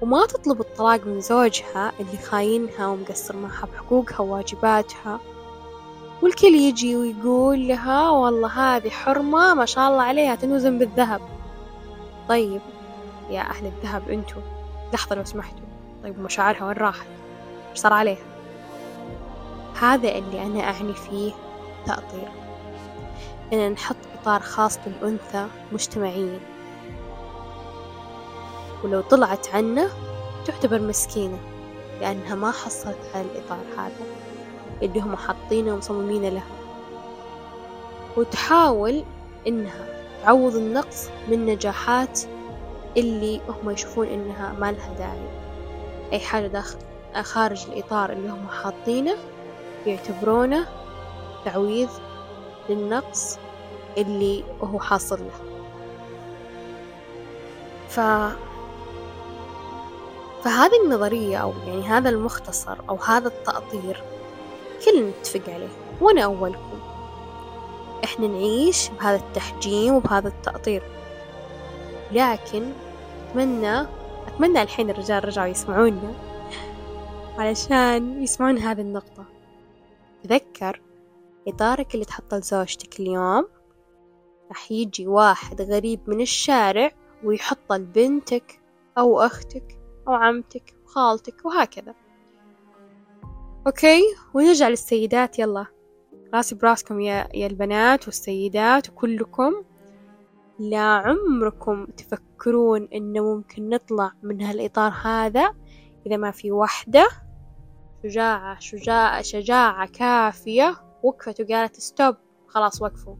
وما 0.00 0.26
تطلب 0.26 0.60
الطلاق 0.60 1.06
من 1.06 1.20
زوجها 1.20 1.92
اللي 2.00 2.16
خاينها 2.16 2.86
ومقصر 2.86 3.36
معها 3.36 3.66
بحقوقها 3.66 4.20
وواجباتها. 4.20 5.20
والكل 6.22 6.54
يجي 6.54 6.96
ويقول 6.96 7.68
لها 7.68 8.10
والله 8.10 8.48
هذه 8.48 8.90
حرمة 8.90 9.54
ما 9.54 9.66
شاء 9.66 9.90
الله 9.90 10.02
عليها 10.02 10.34
تنوزن 10.34 10.78
بالذهب. 10.78 11.20
طيب 12.28 12.60
يا 13.30 13.40
أهل 13.40 13.66
الذهب 13.66 14.08
أنتو 14.10 14.36
لحظة 14.92 15.16
لو 15.16 15.24
سمحتوا 15.24 15.66
طيب 16.02 16.20
مشاعرها 16.20 16.64
وين 16.66 16.76
راحت؟ 16.76 17.06
صار 17.74 17.92
عليها؟ 17.92 18.24
هذا 19.80 20.08
اللي 20.18 20.42
أنا 20.42 20.60
أعني 20.60 20.94
فيه 20.94 21.32
تأطير. 21.86 22.28
إن 23.52 23.72
نحط 23.72 23.96
إطار 24.20 24.40
خاص 24.40 24.78
للأنثى 24.86 25.46
مجتمعيا. 25.72 26.40
ولو 28.84 29.00
طلعت 29.00 29.54
عنه 29.54 29.88
تعتبر 30.46 30.80
مسكينة 30.82 31.38
لأنها 32.00 32.34
ما 32.34 32.50
حصلت 32.50 32.98
على 33.14 33.24
الإطار 33.24 33.64
هذا 33.78 34.06
اللي 34.82 35.00
هم 35.00 35.16
حاطينه 35.16 35.74
ومصممينه 35.74 36.28
لها 36.28 36.46
وتحاول 38.16 39.04
إنها 39.46 39.86
تعوض 40.22 40.56
النقص 40.56 41.08
من 41.28 41.46
نجاحات 41.46 42.20
اللي 42.96 43.40
هم 43.48 43.70
يشوفون 43.70 44.06
إنها 44.06 44.52
ما 44.60 44.72
لها 44.72 44.94
داعي. 44.98 45.28
أي 46.12 46.20
حاجة 46.20 46.46
داخل 46.46 46.78
خارج 47.22 47.66
الإطار 47.68 48.12
اللي 48.12 48.28
هم 48.28 48.48
حاطينه 48.48 49.14
يعتبرونه 49.86 50.66
تعويض 51.44 51.88
للنقص 52.68 53.38
اللي 53.98 54.44
هو 54.62 54.78
حاصل 54.78 55.18
له. 55.20 55.52
ف 57.88 58.00
فهذه 60.44 60.84
النظرية 60.84 61.36
أو 61.36 61.52
يعني 61.66 61.82
هذا 61.82 62.08
المختصر 62.08 62.76
أو 62.88 62.96
هذا 62.96 63.28
التأطير 63.28 64.02
كلنا 64.84 65.10
نتفق 65.20 65.42
عليه 65.48 65.68
وأنا 66.00 66.24
أولكم. 66.24 66.78
إحنا 68.04 68.26
نعيش 68.26 68.88
بهذا 68.88 69.16
التحجيم 69.16 69.94
وبهذا 69.94 70.28
التأطير. 70.28 70.82
لكن 72.12 72.72
أتمنى 73.28 73.80
أتمنى 74.26 74.62
الحين 74.62 74.90
الرجال 74.90 75.24
رجعوا 75.24 75.46
يسمعونا 75.46 76.14
علشان 77.38 78.22
يسمعون 78.22 78.58
هذه 78.58 78.80
النقطة. 78.80 79.24
تذكر 80.22 80.80
إطارك 81.48 81.94
اللي 81.94 82.04
تحطه 82.04 82.36
لزوجتك 82.36 83.00
اليوم؟ 83.00 83.48
راح 84.48 84.72
يجي 84.72 85.06
واحد 85.06 85.62
غريب 85.62 86.00
من 86.06 86.20
الشارع 86.20 86.90
ويحطه 87.24 87.76
لبنتك 87.76 88.60
أو 88.98 89.20
أختك 89.20 89.78
أو 90.08 90.12
عمتك 90.12 90.74
وخالتك 90.84 91.44
وهكذا. 91.44 91.94
أوكي؟ 93.66 94.02
ونرجع 94.34 94.68
للسيدات. 94.68 95.38
يلا. 95.38 95.66
راسي 96.34 96.54
براسكم 96.54 97.00
يا, 97.00 97.28
يا 97.34 97.46
البنات 97.46 98.06
والسيدات 98.06 98.88
وكلكم. 98.88 99.54
لا 100.58 100.80
عمركم 100.80 101.86
تفكرون 101.86 102.88
إنه 102.94 103.34
ممكن 103.34 103.68
نطلع 103.68 104.12
من 104.22 104.42
هالإطار 104.42 104.92
هذا 105.04 105.54
إذا 106.06 106.16
ما 106.16 106.30
في 106.30 106.52
وحدة؟ 106.52 107.08
شجاعة 108.02 108.60
شجاعة 108.60 109.22
شجاعة 109.22 109.86
كافية. 109.86 110.74
وقفت 111.02 111.40
وقالت 111.40 111.80
ستوب 111.80 112.16
خلاص 112.46 112.82
وقفوا. 112.82 113.16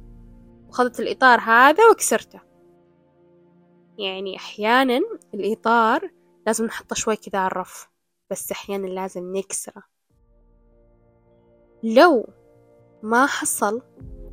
وخذت 0.68 1.00
الإطار 1.00 1.40
هذا 1.40 1.90
وكسرته. 1.90 2.40
يعني 3.98 4.36
أحيانا 4.36 5.00
الإطار 5.34 6.10
لازم 6.46 6.64
نحطه 6.64 6.96
شوي 6.96 7.16
كذا 7.16 7.38
على 7.38 7.46
الرف. 7.46 7.88
بس 8.30 8.52
أحيانا 8.52 8.86
لازم 8.86 9.36
نكسره. 9.36 9.82
لو 11.82 12.28
ما 13.02 13.26
حصل 13.26 13.82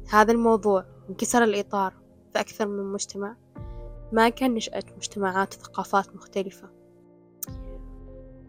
هذا 0.09 0.31
الموضوع 0.31 0.85
انكسر 1.09 1.43
الإطار 1.43 1.98
في 2.33 2.39
أكثر 2.39 2.67
من 2.67 2.93
مجتمع 2.93 3.35
ما 4.11 4.29
كان 4.29 4.53
نشأت 4.53 4.91
مجتمعات 4.97 5.53
وثقافات 5.53 6.15
مختلفة. 6.15 6.69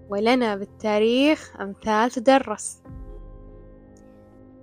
ولنا 0.09 0.57
بالتاريخ 0.57 1.57
أمثال 1.61 2.11
تدرس. 2.11 2.83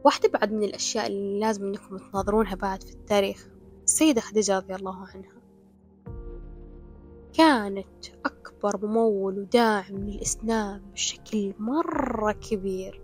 واحدة 0.03 0.29
بعد 0.29 0.53
من 0.53 0.63
الأشياء 0.63 1.07
اللي 1.07 1.39
لازم 1.39 1.65
أنكم 1.65 1.97
تناظرونها 1.97 2.55
بعد 2.55 2.83
في 2.83 2.91
التاريخ 2.91 3.47
السيدة 3.83 4.21
خديجة 4.21 4.57
رضي 4.57 4.75
الله 4.75 5.07
عنها. 5.07 5.37
كانت 7.33 8.07
أكبر 8.25 8.87
ممول 8.87 9.39
وداعم 9.39 9.95
للإسلام 9.95 10.81
بشكل 10.91 11.53
مرة 11.59 12.31
كبير 12.31 13.01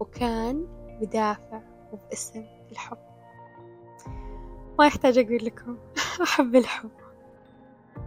وكان 0.00 0.66
بدافع 1.00 1.62
وباسم 1.92 2.44
الحب 2.72 3.05
ما 4.78 4.86
يحتاج 4.86 5.18
أقول 5.18 5.44
لكم. 5.44 5.76
أحب 6.22 6.56
الحب. 6.56 6.90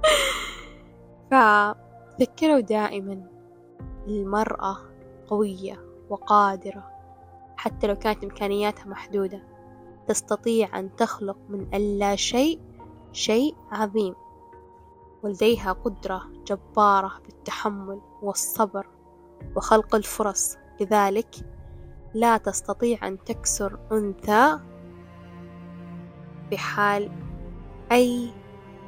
فذكروا 1.32 2.60
دائما 2.60 3.28
المرأة 4.08 4.78
قوية 5.28 5.80
وقادرة. 6.10 6.90
حتى 7.58 7.88
لو 7.88 7.96
كانت 7.96 8.24
إمكانياتها 8.24 8.86
محدودة 8.86 9.44
تستطيع 10.08 10.80
أن 10.80 10.96
تخلق 10.96 11.38
من 11.50 11.68
اللا 11.74 12.16
شيء 12.16 12.60
شيء 13.12 13.56
عظيم. 13.72 14.16
ولديها 15.24 15.72
قدرة 15.72 16.24
جبارة 16.48 17.12
بالتحمل 17.26 18.02
والصبر 18.22 18.88
وخلق 19.56 19.96
الفرص. 19.96 20.58
لذلك 20.82 21.36
لا 22.14 22.38
تستطيع 22.38 23.08
أن 23.08 23.24
تكسر 23.24 23.80
أنثى 23.92 24.60
بحال 26.52 27.12
أي 27.92 28.30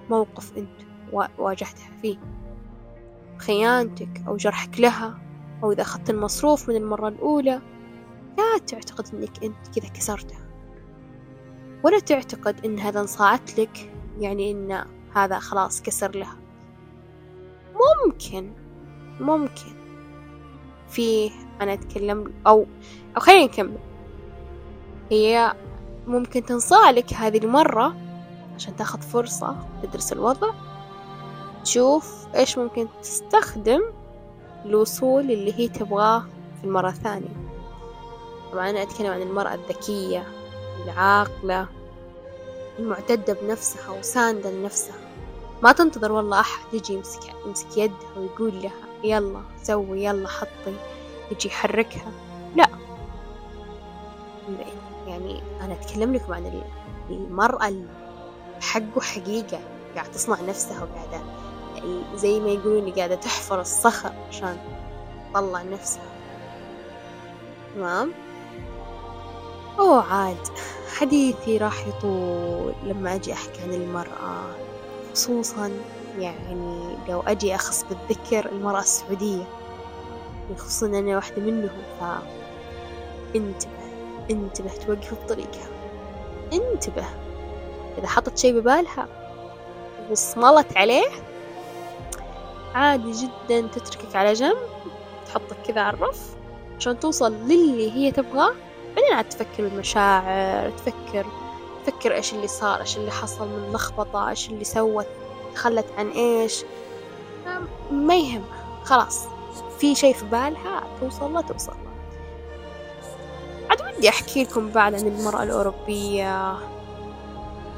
موقف 0.09 0.57
أنت 0.57 0.81
واجهتها 1.37 1.89
فيه. 2.01 2.17
خيانتك 3.37 4.23
أو 4.27 4.37
جرحك 4.37 4.79
لها 4.79 5.19
أو 5.63 5.71
إذا 5.71 5.81
أخذت 5.81 6.09
المصروف 6.09 6.69
من 6.69 6.75
المرة 6.75 7.07
الأولى 7.07 7.61
لا 8.37 8.57
تعتقد 8.67 9.15
أنك 9.15 9.43
أنت 9.43 9.79
كذا 9.79 9.89
كسرتها. 9.89 10.47
ولا 11.83 11.99
تعتقد 11.99 12.65
أن 12.65 12.79
هذا 12.79 12.99
انصاعت 12.99 13.59
لك 13.59 13.91
يعني 14.19 14.51
أن 14.51 14.85
هذا 15.15 15.39
خلاص 15.39 15.81
كسر 15.81 16.15
لها. 16.15 16.37
ممكن 18.05 18.51
ممكن. 19.19 19.81
فيه 20.89 21.31
أنا 21.61 21.73
أتكلم 21.73 22.33
أو 22.47 22.65
أو 23.15 23.19
خلينا 23.21 23.45
نكمل. 23.45 23.77
هي 25.11 25.53
ممكن 26.11 26.45
تنصاع 26.45 26.89
لك 26.89 27.13
هذه 27.13 27.37
المرة 27.37 27.95
عشان 28.55 28.75
تاخذ 28.75 29.01
فرصة 29.01 29.55
تدرس 29.83 30.13
الوضع. 30.13 30.51
تشوف 31.63 32.27
إيش 32.35 32.57
ممكن 32.57 32.87
تستخدم 33.01 33.81
الوصول 34.65 35.31
اللي 35.31 35.59
هي 35.59 35.67
تبغاه 35.67 36.25
في 36.59 36.67
المرة 36.67 36.89
الثانية. 36.89 37.51
طبعا 38.51 38.69
أنا 38.69 38.81
أتكلم 38.81 39.07
عن 39.07 39.21
المرأة 39.21 39.53
الذكية 39.53 40.27
العاقلة 40.83 41.67
المعتدة 42.79 43.37
بنفسها 43.41 43.89
وساندة 43.99 44.51
لنفسها. 44.51 44.95
ما 45.63 45.71
تنتظر 45.71 46.11
والله 46.11 46.39
أحد 46.39 46.73
يجي 46.73 46.93
يمسك 46.93 47.21
يمسك 47.45 47.77
يدها 47.77 48.17
ويقول 48.17 48.61
لها 48.61 48.71
يلا 49.03 49.41
سوي 49.63 50.03
يلا 50.03 50.27
حطي. 50.27 50.75
يجي 51.31 51.47
يحركها. 51.47 52.11
أنا 55.61 55.73
أتكلم 55.73 56.13
لكم 56.13 56.33
عن 56.33 56.61
المرأة 57.09 57.73
حقه 58.61 59.01
حقيقة 59.01 59.59
قاعدة 59.95 60.11
تصنع 60.11 60.41
نفسها 60.41 60.83
وقاعدة 60.83 61.21
زي 62.15 62.39
ما 62.39 62.49
يقولون 62.49 62.91
قاعدة 62.91 63.15
تحفر 63.15 63.61
الصخر 63.61 64.11
عشان 64.29 64.57
تطلع 65.33 65.61
نفسها. 65.61 66.11
تمام؟ 67.75 68.11
أوه 69.79 70.13
عاد 70.13 70.47
حديثي 70.97 71.57
راح 71.57 71.87
يطول 71.87 72.73
لما 72.83 73.15
أجي 73.15 73.33
أحكي 73.33 73.61
عن 73.61 73.73
المرأة 73.73 74.55
خصوصا 75.13 75.71
يعني 76.19 76.95
لو 77.09 77.21
أجي 77.21 77.55
أخص 77.55 77.85
بالذكر 77.89 78.51
المرأة 78.51 78.79
السعودية 78.79 79.43
خصوصا 80.57 80.85
أنا 80.85 81.15
واحدة 81.15 81.41
منهم 81.41 81.69
ف 81.99 82.03
انتبه 84.31 84.69
توقف 84.85 85.23
بطريقها 85.23 85.67
انتبه. 86.53 87.05
إذا 87.97 88.07
حطت 88.07 88.37
شي 88.37 88.53
ببالها 88.53 89.07
وصملت 90.11 90.77
عليه 90.77 91.07
عادي 92.75 93.11
جدا 93.11 93.67
تتركك 93.67 94.15
على 94.15 94.33
جنب 94.33 94.57
تحطك 95.27 95.57
كذا 95.67 95.81
على 95.81 95.97
الرف. 95.97 96.35
عشان 96.77 96.99
توصل 96.99 97.33
للي 97.33 97.91
هي 97.91 98.11
تبغاه 98.11 98.53
بعدين 98.95 99.13
عاد 99.13 99.29
تفكر 99.29 99.63
بالمشاعر 99.63 100.69
تفكر 100.69 101.25
تفكر 101.85 102.13
إيش 102.15 102.33
اللي 102.33 102.47
صار 102.47 102.81
إيش 102.81 102.97
اللي 102.97 103.11
حصل 103.11 103.47
من 103.47 103.71
لخبطة 103.73 104.29
إيش 104.29 104.49
اللي 104.49 104.63
سوت 104.63 105.05
تخلت 105.55 105.85
عن 105.97 106.09
إيش. 106.09 106.63
ما 107.91 108.15
يهم. 108.15 108.43
خلاص. 108.83 109.25
في 109.79 109.95
شي 109.95 110.13
في 110.13 110.25
بالها 110.25 110.83
توصل 110.99 111.33
له 111.33 111.41
توصل 111.41 111.71
له 111.71 111.90
ودي 114.01 114.09
أحكي 114.09 114.43
لكم 114.43 114.69
بعد 114.69 114.93
عن 114.93 115.07
المرأة 115.07 115.43
الأوروبية. 115.43 116.57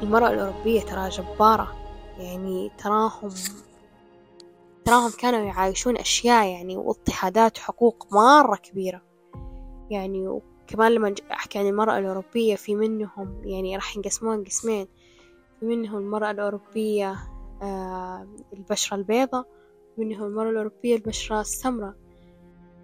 المرأة 0.02 0.30
الأوروبية 0.30 0.80
ترى 0.80 1.08
جبارة. 1.08 1.74
يعني 2.18 2.70
تراهم 2.78 3.30
تراهم 4.84 5.10
كانوا 5.10 5.40
يعايشون 5.40 5.96
أشياء 5.96 6.46
يعني 6.46 6.76
واضطهادات 6.76 7.58
وحقوق 7.58 8.06
مرة 8.12 8.56
كبيرة. 8.56 9.02
يعني 9.90 10.28
وكمان 10.28 10.92
لما 10.92 11.14
أحكي 11.32 11.58
عن 11.58 11.66
المرأة 11.66 11.98
الأوروبية 11.98 12.56
في 12.56 12.74
منهم 12.74 13.40
يعني 13.44 13.76
راح 13.76 13.96
ينقسمون 13.96 14.44
قسمين. 14.44 14.88
في 15.60 15.66
منهم 15.66 15.98
المرأة 15.98 16.30
الأوروبية 16.30 17.16
آه 17.62 18.28
البشرة 18.52 18.96
البيضاء 18.96 19.46
منهم 19.98 20.26
المرأة 20.26 20.50
الأوروبية 20.50 20.96
البشرة 20.96 21.40
السمراء. 21.40 21.94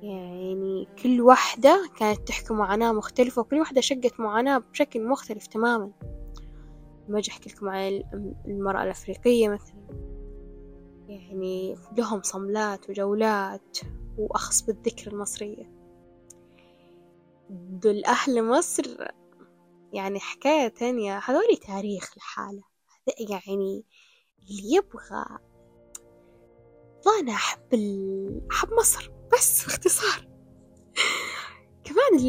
يعني 0.03 0.89
كل 1.03 1.21
واحدة 1.21 1.91
كانت 1.99 2.29
تحكي 2.29 2.55
معاناة 2.55 2.93
مختلفة 2.93 3.43
وكل 3.43 3.59
واحدة 3.59 3.81
شقت 3.81 4.21
معاناة 4.21 4.59
بشكل 4.59 5.09
مختلف 5.09 5.47
تماما. 5.47 5.93
ما 7.09 7.19
أجي 7.19 7.31
أحكي 7.31 7.51
لكم 7.51 7.69
عن 7.69 8.03
المرأة 8.47 8.83
الأفريقية 8.83 9.49
مثلا. 9.49 9.81
يعني 11.09 11.77
لهم 11.99 12.23
صملات 12.23 12.91
وجولات 12.91 13.79
وأخص 14.19 14.63
بالذكر 14.63 15.13
المصرية. 15.13 15.71
دول 17.51 18.05
أهل 18.05 18.45
مصر 18.45 18.85
يعني 19.93 20.21
حكاية 20.21 20.69
تانية. 20.69 21.19
هذولي 21.19 21.57
تاريخ 21.67 22.19
لحاله 22.19 22.63
يعني 23.31 23.85
اللي 24.43 24.75
يبغى. 24.75 25.25
أنا 27.21 27.33
أحب 27.33 27.75
ال... 27.75 28.41
أحب 28.53 28.69
مصر. 28.73 29.20
بس 29.33 29.65
باختصار. 29.65 30.29
كمان 31.85 32.21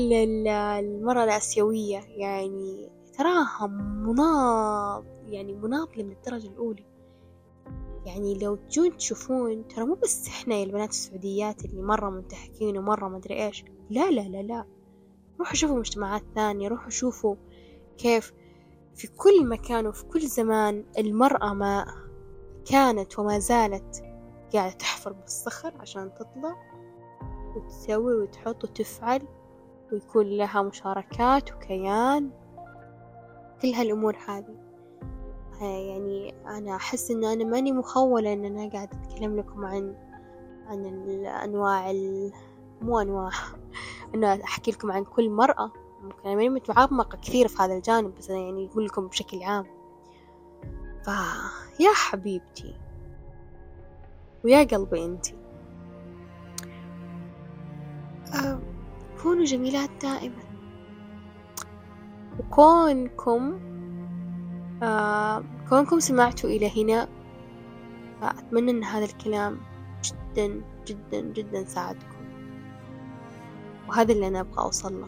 المرأة 0.79 1.23
الآسيوية 1.23 1.99
يعني 1.99 2.89
تراها 3.17 3.67
مناض 3.67 5.05
يعني 5.25 5.53
مناضلة 5.53 6.03
من 6.03 6.11
الدرجة 6.11 6.47
الأولى. 6.47 6.85
يعني 8.05 8.39
لو 8.39 8.55
تجون 8.55 8.97
تشوفون 8.97 9.67
ترى 9.67 9.85
مو 9.85 9.93
بس 9.95 10.27
إحنا 10.27 10.55
يا 10.55 10.63
البنات 10.63 10.89
السعوديات 10.89 11.65
اللي 11.65 11.81
مرة 11.81 12.09
منتهكين 12.09 12.77
ومرة 12.77 13.07
مدري 13.07 13.45
إيش. 13.45 13.65
لا 13.89 14.11
لا 14.11 14.21
لا 14.21 14.41
لا. 14.41 14.65
روحوا 15.39 15.55
شوفوا 15.55 15.79
مجتمعات 15.79 16.23
ثانية 16.35 16.67
روحوا 16.67 16.89
شوفوا 16.89 17.35
كيف 17.97 18.33
في 18.95 19.07
كل 19.07 19.47
مكان 19.47 19.87
وفي 19.87 20.05
كل 20.05 20.21
زمان 20.21 20.85
المرأة 20.97 21.53
ما 21.53 21.85
كانت 22.65 23.19
وما 23.19 23.39
زالت 23.39 24.03
قاعدة 24.53 24.73
تحفر 24.73 25.13
بالصخر 25.13 25.73
عشان 25.79 26.11
تطلع. 26.13 26.70
وتسوي 27.55 28.15
وتحط 28.15 28.63
وتفعل 28.63 29.21
ويكون 29.91 30.25
لها 30.25 30.61
مشاركات 30.61 31.53
وكيان. 31.53 32.29
كل 33.61 33.67
هالأمور 33.67 34.17
هذه. 34.27 34.55
يعني 35.61 36.33
أنا 36.47 36.75
أحس 36.75 37.11
إن 37.11 37.25
أنا 37.25 37.43
ماني 37.43 37.71
مخولة 37.71 38.33
إن 38.33 38.45
أنا 38.45 38.69
قاعدة 38.69 38.97
أتكلم 39.03 39.37
لكم 39.37 39.65
عن 39.65 39.95
عن 40.67 40.85
الأنواع 40.85 41.91
ال... 41.91 42.33
مو 42.81 42.99
أنواع. 42.99 43.31
إنه 44.15 44.43
أحكي 44.43 44.71
لكم 44.71 44.91
عن 44.91 45.03
كل 45.03 45.29
مرأة. 45.29 45.71
ممكن 46.01 46.19
أنا 46.25 46.35
ماني 46.35 46.49
متعمقة 46.49 47.17
كثير 47.17 47.47
في 47.47 47.63
هذا 47.63 47.73
الجانب 47.73 48.15
بس 48.15 48.29
أنا 48.29 48.39
يعني 48.39 48.69
أقول 48.71 48.85
لكم 48.85 49.07
بشكل 49.07 49.43
عام. 49.43 49.65
فيا 51.03 51.91
حبيبتي. 51.93 52.75
ويا 54.43 54.63
قلبي 54.63 55.05
أنتي. 55.05 55.40
كونوا 59.23 59.45
جميلات 59.45 59.89
دائما. 60.01 60.43
وكونكم 62.39 63.59
آه 64.83 65.43
كونكم 65.69 65.99
سمعتوا 65.99 66.49
إلى 66.49 66.83
هنا 66.83 67.07
فأتمنى 68.21 68.71
أن 68.71 68.83
هذا 68.83 69.05
الكلام 69.05 69.59
جدا 70.03 70.61
جدا 70.87 71.21
جدا 71.21 71.65
ساعدكم. 71.65 72.21
وهذا 73.89 74.13
اللي 74.13 74.27
أنا 74.27 74.39
أبغى 74.39 74.59
أوصل 74.59 75.01
له. 75.01 75.07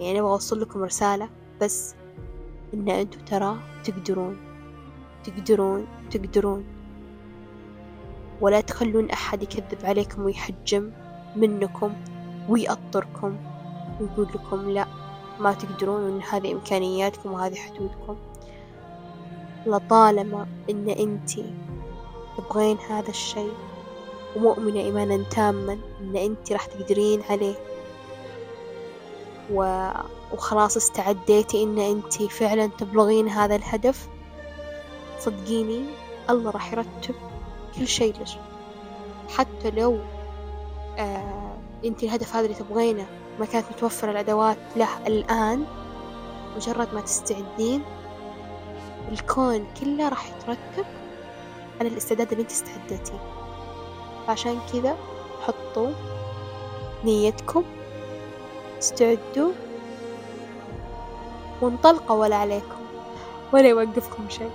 يعني 0.00 0.20
أبغى 0.20 0.32
أوصل 0.32 0.60
لكم 0.60 0.82
رسالة 0.82 1.30
بس 1.60 1.94
إن 2.74 2.88
أنتوا 2.88 3.22
ترى 3.22 3.58
تقدرون 3.84 4.36
تقدرون 5.24 5.86
تقدرون. 6.10 6.64
ولا 8.40 8.60
تخلون 8.60 9.10
أحد 9.10 9.42
يكذب 9.42 9.84
عليكم 9.84 10.22
ويحجم 10.22 10.92
منكم. 11.36 11.94
ويأطركم 12.48 13.36
ويقول 14.00 14.28
لكم 14.34 14.70
لا 14.70 14.86
ما 15.40 15.52
تقدرون 15.52 16.02
وإن 16.02 16.22
هذه 16.22 16.52
إمكانياتكم 16.52 17.32
وهذه 17.32 17.54
حدودكم. 17.54 18.16
لطالما 19.66 20.46
إن 20.70 20.88
أنتي 20.88 21.54
تبغين 22.38 22.78
هذا 22.78 23.08
الشيء 23.08 23.52
ومؤمنة 24.36 24.80
إيمانا 24.80 25.24
تاما 25.30 25.78
إن 26.00 26.16
أنتي 26.16 26.54
راح 26.54 26.66
تقدرين 26.66 27.22
عليه 27.30 27.54
و... 29.52 29.88
وخلاص 30.32 30.76
استعديتي 30.76 31.62
إن 31.62 31.78
أنتي 31.78 32.28
فعلا 32.28 32.66
تبلغين 32.66 33.28
هذا 33.28 33.56
الهدف 33.56 34.08
صدقيني 35.18 35.84
الله 36.30 36.50
راح 36.50 36.72
يرتب 36.72 37.14
كل 37.76 37.88
شيء 37.88 38.14
لك. 38.20 38.40
حتى 39.28 39.70
لو 39.70 39.98
آه 40.98 41.43
أنتي 41.84 42.06
الهدف 42.06 42.36
هذا 42.36 42.44
اللي 42.44 42.56
تبغينه 42.56 43.06
ما 43.40 43.46
كانت 43.46 43.66
متوفرة 43.72 44.10
الأدوات. 44.10 44.58
له 44.76 45.06
الآن 45.06 45.64
مجرد 46.56 46.94
ما 46.94 47.00
تستعدين 47.00 47.82
الكون 49.12 49.66
كله 49.80 50.08
راح 50.08 50.28
يترتب 50.28 50.86
على 51.80 51.88
الاستعداد 51.88 52.30
اللي 52.30 52.42
أنت 52.42 52.50
استعدتيه 52.50 53.20
عشان 54.28 54.58
كذا 54.72 54.96
حطوا 55.46 55.90
نيتكم 57.04 57.64
استعدوا 58.78 59.52
وانطلقوا 61.60 62.16
ولا 62.16 62.36
عليكم 62.36 62.84
ولا 63.52 63.68
يوقفكم 63.68 64.28
شيء. 64.28 64.50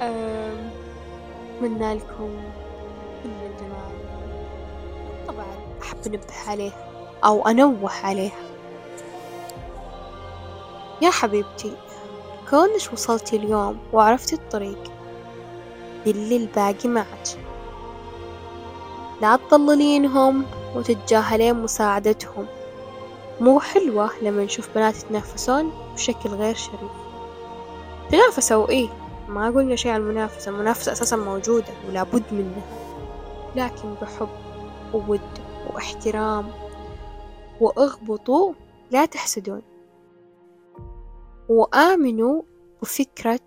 أتمنى 0.00 1.94
لكم 1.94 2.40
كل 3.22 3.30
الجمال. 3.30 4.17
طبعا. 5.28 5.46
أحب 5.82 5.96
أنبه 6.06 6.48
عليه 6.48 6.72
أو 7.24 7.48
أنوه 7.48 7.90
عليه. 8.04 8.30
يا 11.02 11.10
حبيبتي 11.10 11.76
كونش 12.50 12.92
وصلتي 12.92 13.36
اليوم 13.36 13.78
وعرفتي 13.92 14.34
الطريق 14.34 14.92
دلي 16.06 16.36
الباقي 16.36 16.88
معك. 16.88 17.28
لا 19.22 19.36
تضللينهم 19.36 20.44
وتتجاهلين 20.74 21.54
مساعدتهم. 21.54 22.46
مو 23.40 23.60
حلوة 23.60 24.10
لما 24.22 24.44
نشوف 24.44 24.68
بنات 24.74 24.96
يتنافسون 24.96 25.72
بشكل 25.94 26.30
غير 26.30 26.54
شريف. 26.54 26.92
تنافسوا؟ 28.10 28.68
إيه 28.68 28.88
ما 29.28 29.46
قلنا 29.46 29.76
شيء 29.76 29.92
عن 29.92 30.00
المنافسة. 30.00 30.50
المنافسة 30.50 30.92
أساسا 30.92 31.16
موجودة 31.16 31.72
ولا 31.88 32.02
بد 32.02 32.24
منها. 32.32 32.62
لكن 33.56 33.94
بحب 34.02 34.28
وود 34.94 35.20
واحترام 35.74 36.50
واغبطوا 37.60 38.52
لا 38.90 39.04
تحسدون. 39.06 39.62
وآمنوا 41.48 42.42
بفكرة 42.82 43.40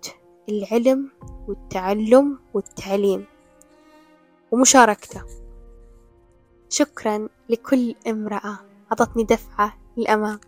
العلم 0.48 1.10
والتعلم 1.48 2.38
والتعليم 2.54 3.24
ومشاركته. 4.50 5.22
شكرا 6.70 7.28
لكل 7.48 7.94
امرأة 8.06 8.58
أعطتني 8.92 9.24
دفعة 9.24 9.74
للأمام 9.96 10.40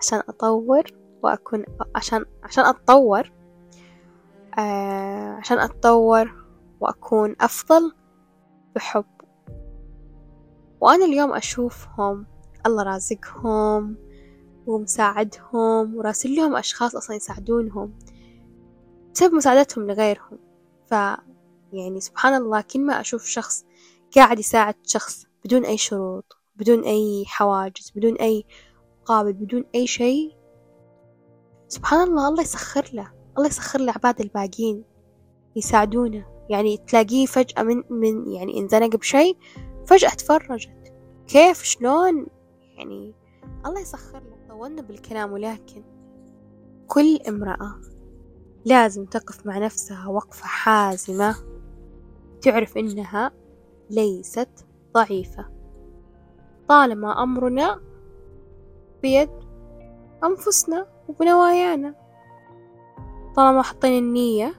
عشان 0.00 0.22
أطور 0.28 0.82
وأكون 1.22 1.64
عشان 1.94 2.24
عشان 2.42 2.64
أتطور 2.64 3.32
آه 4.58 5.32
عشان 5.34 5.58
أتطور 5.58 6.34
وأكون 6.80 7.36
أفضل 7.40 7.92
بحب. 8.74 9.04
وأنا 10.80 11.04
اليوم 11.04 11.32
أشوفهم 11.32 12.26
الله 12.66 12.82
رازقهم 12.82 13.96
ومساعدهم 14.66 15.96
وراسل 15.96 16.34
لهم 16.34 16.56
أشخاص 16.56 16.96
أصلا 16.96 17.16
يساعدونهم 17.16 17.98
بسبب 19.14 19.34
مساعدتهم 19.34 19.86
لغيرهم. 19.86 20.38
ف 20.86 20.92
يعني 21.72 22.00
سبحان 22.00 22.34
الله 22.34 22.60
كل 22.60 22.80
ما 22.80 23.00
أشوف 23.00 23.24
شخص 23.24 23.64
قاعد 24.16 24.38
يساعد 24.38 24.74
شخص 24.86 25.26
بدون 25.44 25.64
أي 25.64 25.78
شروط 25.78 26.36
بدون 26.56 26.84
أي 26.84 27.24
حواجز 27.26 27.92
بدون 27.96 28.16
أي 28.16 28.44
مقابل 29.02 29.32
بدون 29.32 29.64
أي 29.74 29.86
شيء 29.86 30.36
سبحان 31.68 32.08
الله 32.08 32.28
الله 32.28 32.42
يسخر 32.42 32.90
له 32.92 33.12
الله 33.38 33.48
يسخر 33.48 33.80
له 33.80 33.92
عباد 33.92 34.20
الباقين 34.20 34.84
يساعدونه. 35.56 36.26
يعني 36.50 36.76
تلاقيه 36.76 37.26
فجأة 37.26 37.62
من 37.62 37.82
من 37.90 38.30
يعني 38.30 38.60
انزنق 38.60 38.96
بشيء 38.96 39.36
فجأة 39.86 40.10
تفرجت. 40.10 40.94
كيف؟ 41.26 41.62
شلون؟ 41.62 42.26
يعني 42.76 43.14
الله 43.66 43.80
يسخر 43.80 44.22
طولنا 44.48 44.82
بالكلام 44.82 45.32
ولكن 45.32 45.84
كل 46.86 47.16
امرأة 47.28 47.80
لازم 48.64 49.04
تقف 49.04 49.46
مع 49.46 49.58
نفسها 49.58 50.08
وقفة 50.08 50.46
حازمة 50.46 51.36
تعرف 52.42 52.76
إنها 52.76 53.32
ليست 53.90 54.66
ضعيفة. 54.94 55.48
طالما 56.68 57.22
أمرنا 57.22 57.80
بيد 59.02 59.30
أنفسنا 60.24 60.86
وبنوايانا. 61.08 61.94
طالما 63.36 63.62
حطينا 63.62 63.98
النية 63.98 64.54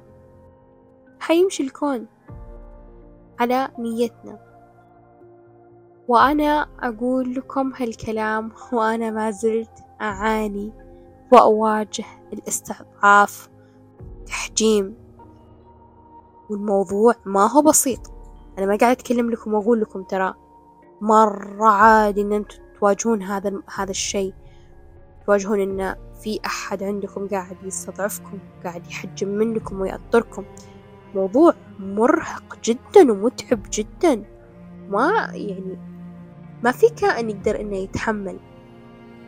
حيمشي 1.20 1.63
الكون 1.63 2.08
على 3.40 3.70
نيتنا. 3.80 4.46
وأنا 6.08 6.67
أقول 6.80 7.34
لكم 7.34 7.74
هالكلام 7.74 8.52
وأنا 8.72 9.12
ما 9.12 9.32
زلت 9.32 9.84
أعاني 10.02 10.74
وأواجه 11.32 12.06
الاستضعاف 12.34 13.50
تحجيم. 14.26 14.96
والموضوع 16.50 17.13
ما 17.26 17.52
هو 17.52 17.62
بسيط. 17.62 18.00
أنا 18.58 18.65
ما 18.65 18.78
قاعد 18.78 18.96
أتكلم 18.98 19.32
لكم 19.32 19.54
وأقول 19.54 19.82
لكم 19.82 20.04
ترى 20.04 20.34
مرة 21.02 21.70
عادي 21.70 22.22
إن 22.22 22.34
أنتم 22.34 22.58
تواجهون 22.80 23.24
هذا 23.24 23.62
هذا 23.76 23.91
الشيء. 23.91 24.34
تواجهون 25.26 25.60
إن 25.60 25.96
في 26.22 26.39
أحد 26.46 26.84
عندكم 26.84 27.28
قاعد 27.28 27.58
يستضعفكم 27.63 28.39
قاعد 28.63 28.88
يحجم 28.88 29.28
منكم 29.28 29.82
ويأطركم. 29.82 30.46
موضوع 31.15 31.54
مرهق 31.80 32.58
جدا 32.63 33.12
ومتعب 33.12 33.60
جدا. 33.72 34.24
ما 34.89 35.32
يعني 35.34 35.96
ما 36.63 36.72
في 36.72 36.89
كائن 36.89 37.30
يقدر 37.30 37.62
إنه 37.62 37.76
يتحمل. 37.76 38.39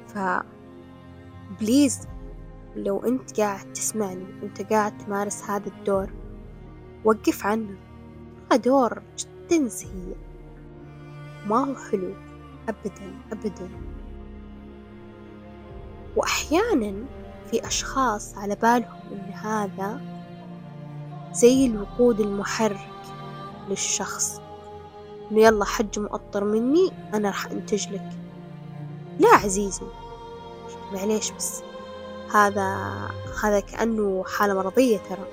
ف 0.08 0.20
بليز 1.60 2.08
لو 2.76 3.00
أنت 3.00 3.39
قاعد 3.42 3.74
تسمعني 3.74 4.26
وأنت 4.42 4.74
قاعد 4.74 4.98
تمارس 4.98 5.44
هذا 5.44 5.68
الدور 5.68 6.10
وقف 7.06 7.46
عنه. 7.46 7.76
هذا 8.52 8.62
دور 8.62 9.02
جدا 9.18 9.68
سيء. 9.68 10.15
ما 11.46 11.58
هو 11.58 11.76
حلو. 11.76 12.13
أبدا 12.70 13.13
أبدا. 13.32 13.70
وأحيانا 16.15 17.06
في 17.52 17.68
أشخاص 17.68 18.38
على 18.38 18.56
بالهم 18.56 19.00
إن 19.12 19.34
هذا 19.34 20.02
زي 21.34 21.65
الوقود 21.65 22.20
المحرك 22.20 22.89
للشخص. 23.70 24.42
إنه 25.32 25.42
يلا 25.42 25.65
حج 25.65 26.00
مؤطر 26.00 26.44
مني 26.44 26.92
أنا 27.13 27.28
راح 27.28 27.46
أنتج 27.46 27.88
لك. 27.88 28.10
لا 29.20 29.30
عزيزي. 29.30 29.86
معليش 30.94 31.32
بس. 31.32 31.62
هذا 32.34 32.78
هذا 33.44 33.60
كأنه 33.60 34.24
حالة 34.28 34.54
مرضية 34.54 34.98
ترى. 34.98 35.26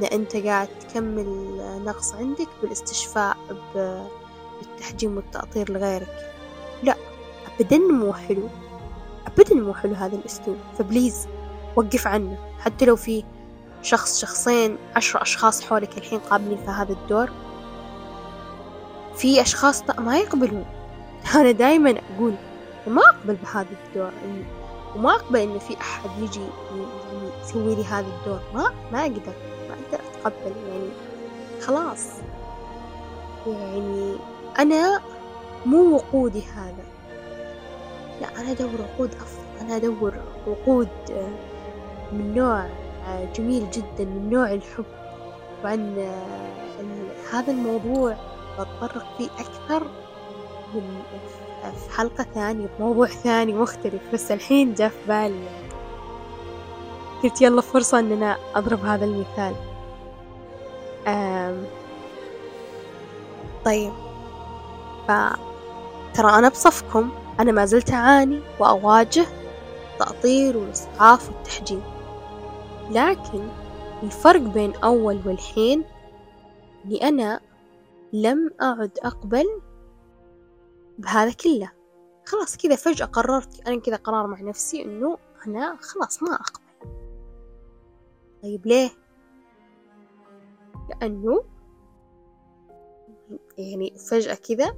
إن 0.00 0.04
أنت 0.04 0.36
قاعد 0.36 0.68
تكمل 0.80 1.56
نقص 1.84 2.14
عندك 2.14 2.48
بالاستشفاء 2.62 3.36
بالتحجيم 3.74 5.16
والتأطير 5.16 5.72
لغيرك. 5.72 6.32
لا 6.82 6.96
أبدا 7.60 7.78
مو 7.78 8.12
حلو. 8.12 8.48
أبدا 9.26 9.54
مو 9.54 9.74
حلو 9.74 9.94
هذا 9.94 10.16
الأسلوب. 10.16 10.56
فبليز 10.78 11.26
وقف 11.76 12.06
عنه. 12.06 12.38
حتى 12.58 12.84
لو 12.84 12.96
في 12.96 13.24
شخص 13.82 14.20
شخصين 14.20 14.76
عشر 14.96 15.22
أشخاص 15.22 15.64
حولك 15.64 15.98
الحين 15.98 16.18
قابلين 16.18 16.58
في 16.58 16.70
هذا 16.70 16.92
الدور 16.92 17.30
في 19.16 19.42
أشخاص 19.42 19.82
ما 19.98 20.18
يقبلون. 20.18 20.64
أنا 21.36 21.50
دايما 21.50 21.90
أقول 21.90 22.34
ما 22.86 23.02
أقبل 23.02 23.34
بهذا 23.34 23.66
الدور 23.86 24.10
وما 24.96 25.10
أقبل 25.10 25.40
إن 25.40 25.58
في 25.58 25.76
أحد 25.80 26.10
يجي 26.18 26.40
يعني 26.40 27.30
يسوي 27.44 27.74
لي 27.74 27.84
هذا 27.84 28.06
الدور. 28.06 28.40
ما 28.54 28.72
ما 28.92 29.00
أقدر. 29.00 29.32
ما 29.68 29.74
أقدر 29.74 30.04
أتقبل. 30.24 30.52
يعني 30.68 30.88
خلاص. 31.60 32.06
يعني 33.46 34.16
أنا 34.58 35.00
مو 35.66 35.94
وقودي 35.94 36.42
هذا. 36.56 36.84
لا 38.20 38.40
أنا 38.40 38.50
أدور 38.50 38.70
وقود 38.80 39.14
أفضل 39.14 39.42
أنا 39.60 39.76
أدور 39.76 40.14
وقود 40.46 40.88
من 42.12 42.34
نوع 42.34 42.66
جميل 43.36 43.70
جدا 43.70 44.04
من 44.04 44.30
نوع 44.32 44.52
الحب. 44.52 44.84
وعن 45.64 46.08
هذا 47.32 47.52
الموضوع 47.52 48.16
بتطرق 48.58 49.06
فيه 49.18 49.28
أكثر 49.38 49.86
من 50.74 51.02
في 51.62 51.96
حلقة 51.96 52.26
ثانية 52.34 52.66
بموضوع 52.78 53.06
ثاني 53.06 53.52
مختلف. 53.52 54.02
بس 54.12 54.32
الحين 54.32 54.74
جاء 54.74 54.88
في 54.88 55.08
بالي. 55.08 55.48
قلت 57.22 57.42
يلا 57.42 57.60
فرصة 57.60 57.98
إن 57.98 58.12
أنا 58.12 58.36
أضرب 58.54 58.84
هذا 58.84 59.04
المثال. 59.04 59.54
طيب. 63.64 63.92
فترى 65.08 66.38
أنا 66.38 66.48
بصفكم 66.48 67.10
أنا 67.40 67.52
ما 67.52 67.64
زلت 67.64 67.90
أعاني 67.90 68.40
وأواجه 68.60 69.26
تأطير 69.98 70.56
والإسعاف 70.56 71.28
والتحجيم 71.28 71.82
لكن 72.90 73.48
الفرق 74.02 74.40
بين 74.40 74.74
أول 74.74 75.20
والحين 75.26 75.84
إني 76.84 77.08
أنا 77.08 77.40
لم 78.12 78.50
أعد 78.62 78.98
أقبل 78.98 79.60
بهذا 80.98 81.32
كله. 81.32 81.72
خلاص 82.26 82.56
كذا 82.56 82.76
فجأة 82.76 83.06
قررت 83.06 83.60
أنا 83.66 83.80
كذا 83.80 83.96
قرار 83.96 84.26
مع 84.26 84.40
نفسي 84.40 84.82
إنه 84.82 85.18
أنا 85.46 85.76
خلاص 85.80 86.22
ما 86.22 86.34
أقبل. 86.34 86.62
طيب 88.42 88.66
ليه؟ 88.66 88.90
لأنه 90.90 91.44
يعني 93.58 93.94
فجأة 94.10 94.34
كذا 94.34 94.76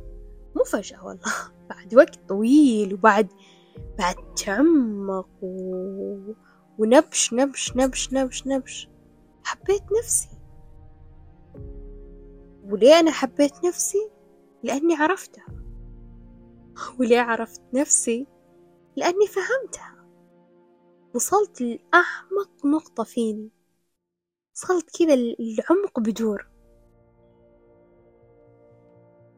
مو 0.57 0.65
فجأة 0.65 1.07
والله 1.07 1.33
بعد 1.71 1.95
وقت 1.95 2.19
طويل 2.29 2.95
وبعد 2.95 3.29
بعد 3.99 4.17
تعمق 4.35 5.29
و... 5.43 6.33
ونبش 6.79 7.35
نبش 7.35 7.77
نبش 7.77 8.13
نبش 8.13 8.47
نبش. 8.47 8.89
حبيت 9.45 9.83
نفسي. 9.99 10.34
وليه 12.71 13.01
أنا 13.01 13.11
حبيت 13.11 13.65
نفسي؟ 13.65 14.11
لأني 14.63 14.95
عرفتها 14.95 15.47
وليه 16.99 17.21
عرفت 17.21 17.63
نفسي؟ 17.75 18.27
لأني 18.97 19.27
فهمتها. 19.27 19.95
وصلت 21.15 21.61
لأعمق 21.61 22.67
نقطة 22.67 23.05
فيني. 23.05 23.51
وصلت 24.55 24.99
كذا 24.99 25.15
العمق 25.15 26.01
بدور. 26.01 26.47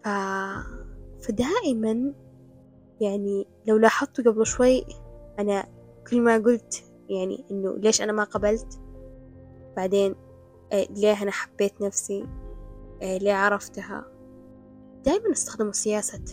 ف... 0.05 0.09
فدائما 1.21 2.15
يعني 3.01 3.49
لو 3.67 3.77
لاحظتوا 3.77 4.25
قبل 4.25 4.47
شوي 4.47 4.87
أنا 5.39 5.69
كل 6.11 6.21
ما 6.21 6.39
قلت 6.39 6.85
يعني 7.09 7.45
إنه 7.51 7.77
ليش 7.77 8.03
أنا 8.03 8.13
ما 8.13 8.25
قبلت؟ 8.25 8.81
بعدين 9.77 10.15
آه 10.73 10.87
ليه 10.91 11.23
أنا 11.23 11.31
حبيت 11.31 11.81
نفسي؟ 11.83 12.27
آه 13.03 13.19
ليه 13.19 13.33
عرفتها. 13.33 14.05
دائما 15.05 15.33
استخدموا 15.33 15.73
سياسة 15.73 16.25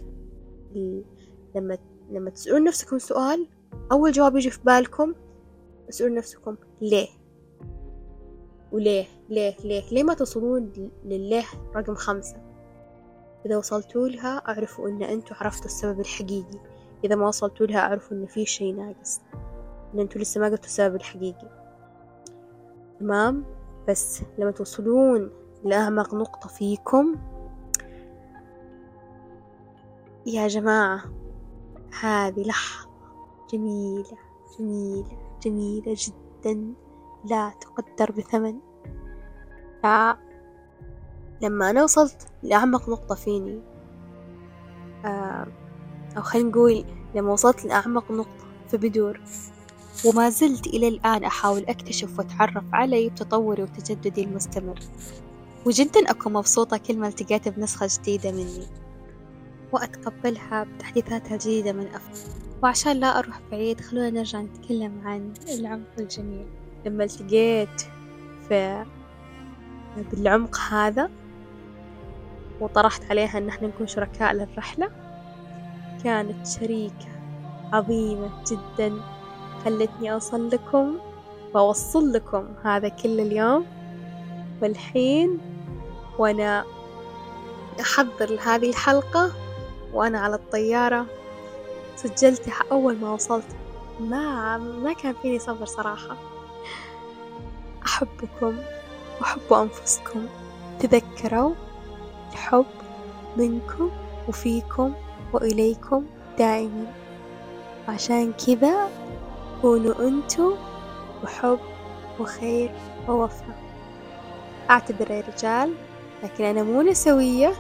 لما 1.56 1.78
لما 2.12 2.30
تسألون 2.30 2.64
نفسكم 2.64 3.00
سؤال 3.00 3.48
أول 3.92 4.12
جواب 4.12 4.36
يجي 4.36 4.50
في 4.50 4.60
بالكم 4.64 5.14
اسألوا 5.90 6.16
نفسكم 6.16 6.56
ليه؟ 6.82 7.08
وليه؟ 8.72 9.06
ليه؟ 9.30 9.56
ليه؟ 9.64 9.84
ليه 9.92 10.04
ما 10.04 10.14
توصلون 10.14 10.92
لليه 11.06 11.44
رقم 11.76 11.96
خمسة؟ 11.96 12.38
إذا 13.46 13.58
وصلتوا 13.58 14.08
لها 14.08 14.38
أعرفوا 14.38 14.90
إن 14.90 15.04
أنتوا 15.04 15.36
عرفتوا 15.36 15.66
السبب 15.66 16.00
الحقيقي. 16.00 16.60
إذا 17.04 17.16
ما 17.16 17.28
وصلتوا 17.28 17.66
لها 17.66 17.80
أعرفوا 17.80 18.18
إن 18.18 18.26
في 18.26 18.46
شي 18.46 18.72
ناقص 18.72 19.22
إن 19.94 20.00
أنتوا 20.00 20.22
لسه 20.22 20.42
ما 20.42 20.48
قلتوا 20.48 20.66
السبب 20.66 20.96
الحقيقي. 20.96 21.50
تمام؟ 23.00 23.46
بس 23.88 24.22
لما 24.38 24.52
توصلون 24.52 25.32
لأعمق 25.64 26.14
نقطة 26.14 26.50
فيكم. 26.50 27.16
يا 30.26 30.48
جماعة 30.48 31.02
هذه 32.02 32.44
لحظة 32.44 32.90
جميلة 33.54 34.18
جميلة 34.60 35.18
جميلة 35.42 35.96
جدا. 35.98 36.74
لا 37.26 37.54
تقدر 37.62 38.12
بثمن. 38.12 38.60
لما 41.42 41.70
أنا 41.70 41.84
وصلت 41.84 42.28
لأعمق 42.44 42.90
نقطة 42.90 43.16
فيني. 43.16 43.62
آه، 45.06 45.48
أو 46.18 46.22
خلينا 46.22 46.50
نقول 46.50 46.86
لما 47.16 47.32
وصلت 47.32 47.66
لأعمق 47.66 48.12
نقطة 48.12 48.46
في 48.68 48.78
بدور. 48.78 49.22
وما 50.06 50.30
زلت 50.30 50.68
إلى 50.68 50.88
الآن 50.88 51.24
أحاول 51.24 51.66
أكتشف 51.66 52.20
وأتعرف 52.20 52.64
علي 52.74 53.10
بتطوري 53.10 53.64
وتجددي 53.64 54.24
المستمر. 54.24 54.80
وجدا 55.66 56.00
أكون 56.10 56.34
مبسوطة 56.34 56.78
كل 56.78 56.98
ما 56.98 57.08
التقيت 57.08 57.50
بنسخة 57.50 57.88
جديدة 58.00 58.32
مني. 58.32 58.68
وأتقبلها 59.72 60.64
بتحديثاتها 60.64 61.34
الجديدة 61.34 61.72
من 61.72 61.88
أفضل 61.88 62.32
وعشان 62.64 62.92
لا 62.92 63.20
أروح 63.20 63.42
بعيد 63.52 63.82
خلونا 63.82 64.10
نرجع 64.10 64.42
نتكلم 64.42 65.02
عن 65.06 65.34
العمق 65.60 65.88
الجميل. 66.00 66.46
لما 66.86 67.04
التقيت 67.04 67.82
في 68.50 68.86
بالعمق 70.12 70.58
هذا 70.58 71.10
وطرحت 72.62 73.04
عليها 73.10 73.38
إن 73.38 73.50
إحنا 73.50 73.68
نكون 73.68 73.88
شركاء 73.88 74.34
للرحلة 74.34 74.90
كانت 76.04 76.48
شريكة 76.48 77.08
عظيمة 77.74 78.44
جدا 78.52 78.94
خلتني 79.66 80.14
أوصل 80.14 80.50
لكم 80.50 80.98
وأوصل 81.54 82.14
لكم 82.14 82.46
هذا 82.64 82.88
كل 82.88 83.20
اليوم. 83.20 83.66
والحين 84.62 85.38
وأنا 86.18 86.66
أحضر 87.82 88.30
لهذه 88.30 88.70
الحلقة 88.70 89.32
وأنا 89.94 90.20
على 90.20 90.36
الطيارة. 90.36 91.06
سجلتها 91.96 92.64
أول 92.72 92.98
ما 92.98 93.12
وصلت. 93.12 93.46
ما 94.00 94.58
ما 94.58 94.94
كان 94.94 95.14
فيني 95.22 95.40
صبر 95.40 95.66
صراحة. 95.66 96.18
أحبكم 97.86 98.58
وحبوا 99.22 99.62
أنفسكم. 99.62 100.28
تذكروا 100.80 101.54
الحب 102.32 102.66
منكم 103.38 103.92
وفيكم 104.30 104.94
وإليكم 105.34 106.06
دائما. 106.38 106.86
عشان 107.88 108.34
كذا 108.34 108.90
كونوا 109.62 110.08
أنتوا 110.08 110.56
وحب 111.24 111.60
وخير 112.20 112.72
ووفاء. 113.08 113.64
أعتذر 114.70 115.12
يا 115.12 115.24
رجال 115.36 115.74
لكن 116.24 116.44
أنا 116.44 116.64
مو 116.64 116.82
نسوية. 116.82 117.54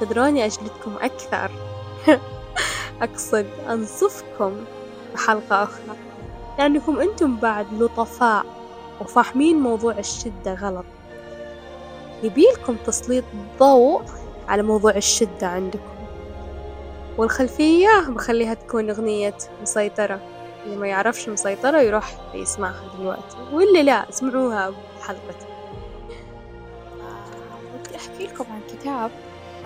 تدروني 0.00 0.44
أجلدكم 0.44 0.94
أكثر. 1.00 1.50
أقصد 3.02 3.46
أنصفكم 3.70 4.64
بحلقة 5.14 5.62
أخرى. 5.62 5.96
لأنكم 6.58 7.00
أنتم 7.00 7.36
بعد 7.36 7.66
لطفاء 7.72 8.44
وفاهمين 9.00 9.58
موضوع 9.58 9.98
الشدة 9.98 10.54
غلط. 10.54 10.84
يبيلكم 12.22 12.76
تسليط 12.86 13.24
ضوء 13.58 14.02
على 14.48 14.62
موضوع 14.62 14.96
الشدة 14.96 15.46
عندكم. 15.46 15.94
والخلفية 17.18 18.04
بخليها 18.08 18.54
تكون 18.54 18.90
أغنية 18.90 19.36
مسيطرة. 19.62 20.20
اللي 20.64 20.76
ما 20.76 20.86
يعرفش 20.88 21.28
مسيطرة 21.28 21.80
يروح 21.80 22.16
يسمعها 22.34 22.82
دلوقتي. 22.98 23.36
واللي 23.52 23.82
لا 23.82 24.08
اسمعوها 24.08 24.72
بحلقتي. 25.00 25.53
أحكي 28.14 28.26
لكم 28.26 28.44
عن 28.52 28.60
كتاب 28.68 29.10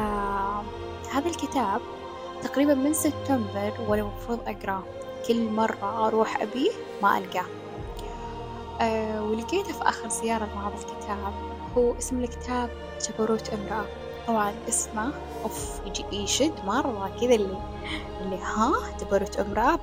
آه 0.01 0.63
هذا 1.13 1.29
الكتاب 1.29 1.81
تقريبا 2.43 2.75
من 2.75 2.93
سبتمبر 2.93 3.73
وأنا 3.89 4.03
المفروض 4.03 4.41
أقرأه. 4.47 4.83
كل 5.29 5.51
مرة 5.51 6.07
أروح 6.07 6.43
أبيه 6.43 6.71
ما 7.03 7.19
ألقاه. 7.19 7.45
أه 8.81 9.23
ولقيته 9.25 9.73
في 9.73 9.83
آخر 9.83 10.09
زيارة 10.09 10.45
لهذا 10.45 10.75
الكتاب. 10.75 11.33
هو 11.77 11.99
اسم 11.99 12.21
الكتاب 12.21 12.71
جبروت 13.09 13.49
امرأة. 13.49 13.85
طبعا 14.27 14.55
اسمه 14.69 15.13
يجي 15.87 16.05
يشد 16.13 16.65
مرة 16.65 17.17
كذا 17.21 17.35
اللي 17.35 17.59
اللي 18.21 18.37
ها 18.37 18.73
جبروت 19.01 19.37
امرأة 19.37 19.77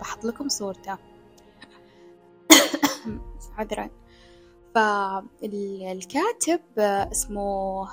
بحط 0.00 0.24
لكم 0.24 0.48
صورته. 0.48 0.96
عذرا. 3.58 3.90
فالكاتب 4.74 6.60
اسمه 6.78 7.88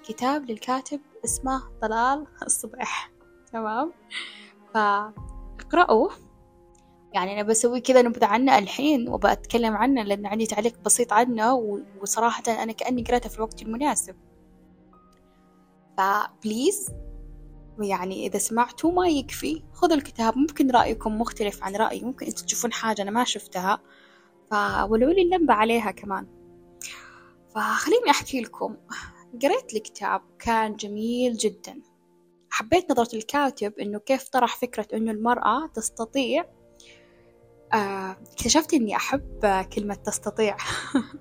الكتاب 0.00 0.50
للكاتب 0.50 1.00
اسمه 1.24 1.62
طلال 1.82 2.26
الصبح. 2.42 3.10
تمام؟ 3.52 3.92
فاقرأوه. 4.74 6.10
يعني 7.12 7.32
أنا 7.32 7.42
بسوي 7.42 7.80
كذا 7.80 8.02
نبذة 8.02 8.26
عنه 8.26 8.58
الحين 8.58 9.08
وبأتكلم 9.08 9.76
عنه 9.76 10.02
لأن 10.02 10.26
عندي 10.26 10.46
تعليق 10.46 10.78
بسيط 10.84 11.12
عنه 11.12 11.54
وصراحة 12.00 12.42
أنا 12.48 12.72
كأني 12.72 13.02
قرأته 13.02 13.28
في 13.28 13.36
الوقت 13.36 13.62
المناسب. 13.62 14.16
فبليز 15.98 16.90
يعني 17.80 18.26
إذا 18.26 18.38
سمعتوا 18.38 18.92
ما 18.92 19.08
يكفي 19.08 19.62
خذوا 19.72 19.96
الكتاب. 19.96 20.38
ممكن 20.38 20.70
رأيكم 20.70 21.20
مختلف 21.20 21.62
عن 21.62 21.76
رأيي. 21.76 22.04
ممكن 22.04 22.26
أنتوا 22.26 22.44
تشوفون 22.44 22.72
حاجة 22.72 23.02
أنا 23.02 23.10
ما 23.10 23.24
شفتها. 23.24 23.78
فولوا 24.50 25.12
لي 25.12 25.22
اللمبة 25.22 25.54
عليها 25.54 25.90
كمان. 25.90 26.26
فخليني 27.54 28.10
أحكي 28.10 28.40
لكم. 28.40 28.76
قريت 29.42 29.74
الكتاب 29.74 30.20
كان 30.38 30.76
جميل 30.76 31.36
جدا. 31.36 31.80
حبيت 32.50 32.92
نظرة 32.92 33.16
الكاتب 33.16 33.78
إنه 33.78 33.98
كيف 33.98 34.28
طرح 34.28 34.56
فكرة 34.56 34.86
إنه 34.94 35.10
المرأة 35.10 35.66
تستطيع 35.74 36.44
آه، 37.74 38.16
اكتشفت 38.32 38.74
إني 38.74 38.96
أحب 38.96 39.66
كلمة 39.74 39.94
تستطيع. 39.94 40.56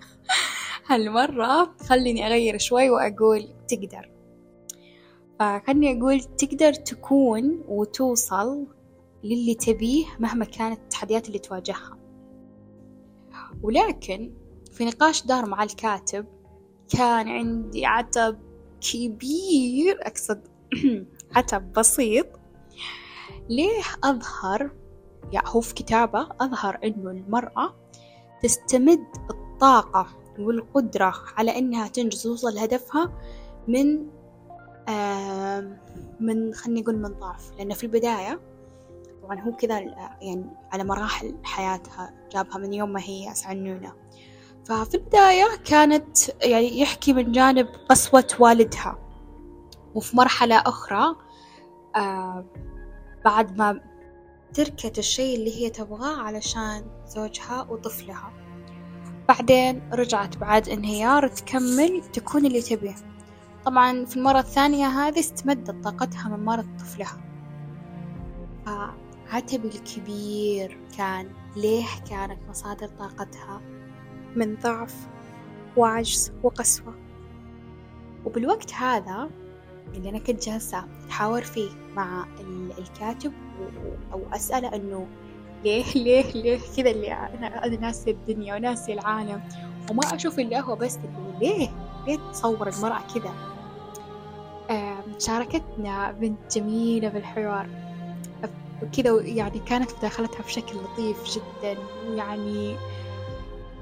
هالمرة 0.87 1.75
خليني 1.77 2.27
أغير 2.27 2.57
شوي 2.57 2.89
وأقول 2.89 3.49
تقدر. 3.67 4.11
فخلني 5.39 5.97
أقول 5.99 6.19
تقدر 6.23 6.73
تكون 6.73 7.63
وتوصل 7.67 8.67
للي 9.23 9.55
تبيه 9.55 10.05
مهما 10.19 10.45
كانت 10.45 10.79
التحديات 10.79 11.27
اللي 11.27 11.39
تواجهها. 11.39 12.04
ولكن 13.65 14.31
في 14.71 14.85
نقاش 14.85 15.25
دار 15.25 15.45
مع 15.45 15.63
الكاتب 15.63 16.25
كان 16.89 17.29
عندي 17.29 17.85
عتب 17.85 18.39
كبير 18.81 19.99
أقصد 20.01 20.41
عتب 21.35 21.73
بسيط. 21.73 22.27
ليه 23.49 23.81
أظهر؟ 24.03 24.71
يعني 25.31 25.47
هو 25.49 25.61
في 25.61 25.73
كتابة 25.73 26.27
أظهر 26.41 26.79
إنه 26.83 27.11
المرأة 27.11 27.75
تستمد 28.43 29.05
الطاقة 29.29 30.07
والقدرة 30.39 31.13
على 31.37 31.57
إنها 31.57 31.87
تنجز 31.87 32.23
توصل 32.23 32.55
لهدفها 32.55 33.11
من 33.67 34.07
آه 34.89 35.77
من 36.19 36.53
خلني 36.53 36.81
أقول 36.81 36.97
من 36.97 37.09
ضعف. 37.19 37.51
لأن 37.57 37.73
في 37.73 37.83
البداية 37.83 38.39
طبعا 39.25 39.41
هو 39.41 39.51
كذا 39.51 39.79
يعني 40.21 40.45
على 40.71 40.83
مراحل 40.83 41.35
حياتها 41.43 42.13
جابها 42.31 42.57
من 42.57 42.73
يوم 42.73 42.89
ما 42.93 42.99
هي 43.01 43.31
أسعنونة 43.31 43.93
ففي 44.65 44.95
البداية 44.95 45.45
كانت 45.65 46.17
يعني 46.43 46.79
يحكي 46.79 47.13
من 47.13 47.31
جانب 47.31 47.67
قسوة 47.89 48.27
والدها. 48.39 48.97
وفي 49.95 50.17
مرحلة 50.17 50.55
أخرى 50.55 51.15
آه 51.95 52.45
بعد 53.25 53.57
ما 53.57 53.81
تركت 54.53 54.99
الشيء 54.99 55.35
اللي 55.35 55.61
هي 55.61 55.69
تبغاه 55.69 56.21
علشان 56.21 56.85
زوجها 57.07 57.67
وطفلها 57.69 58.31
بعدين 59.27 59.89
رجعت 59.93 60.37
بعد 60.37 60.69
انهيار 60.69 61.27
تكمل 61.27 62.01
تكون 62.13 62.45
اللي 62.45 62.61
تبيه. 62.61 62.95
طبعا 63.65 64.05
في 64.05 64.17
المرة 64.17 64.39
الثانية 64.39 64.87
هذه 64.87 65.19
استمدت 65.19 65.83
طاقتها 65.83 66.29
من 66.29 66.45
مرض 66.45 66.67
طفلها. 66.79 67.17
فعتب 69.25 69.65
الكبير 69.65 70.77
كان 70.97 71.29
ليه 71.55 71.85
كانت 72.09 72.39
مصادر 72.49 72.87
طاقتها؟ 72.87 73.61
من 74.35 74.55
ضعف 74.55 75.07
وعجز 75.77 76.31
وقسوة. 76.43 76.93
وبالوقت 78.25 78.73
هذا 78.73 79.29
اللي 79.93 80.09
أنا 80.09 80.19
كنت 80.19 80.45
جالسة 80.49 80.85
أتحاور 81.05 81.41
فيه 81.41 81.69
مع 81.95 82.25
الكاتب 82.77 83.33
أو 84.13 84.21
أسأله 84.33 84.75
إنه 84.75 85.07
ليه 85.63 85.83
ليه 85.95 86.31
ليه 86.31 86.59
كذا 86.77 86.91
اللي 86.91 87.13
أنا 87.13 87.65
أنا 87.65 87.77
ناسي 87.77 88.11
الدنيا 88.11 88.55
وناسي 88.55 88.93
العالم 88.93 89.41
وما 89.91 90.15
أشوف 90.15 90.39
إلا 90.39 90.59
هو 90.59 90.75
بس 90.75 90.97
اللي 90.97 91.39
ليه 91.39 91.69
ليه 92.07 92.31
تصور 92.31 92.67
المرأة 92.69 93.01
كذا؟ 93.15 93.33
شاركتنا 95.19 96.11
بنت 96.11 96.57
جميلة 96.57 97.09
بالحوار. 97.09 97.69
وكذا 98.83 99.21
يعني 99.21 99.59
كانت 99.59 99.91
مداخلتها 99.97 100.43
بشكل 100.43 100.75
لطيف 100.75 101.17
جدا. 101.35 101.77
ويعني 102.09 102.75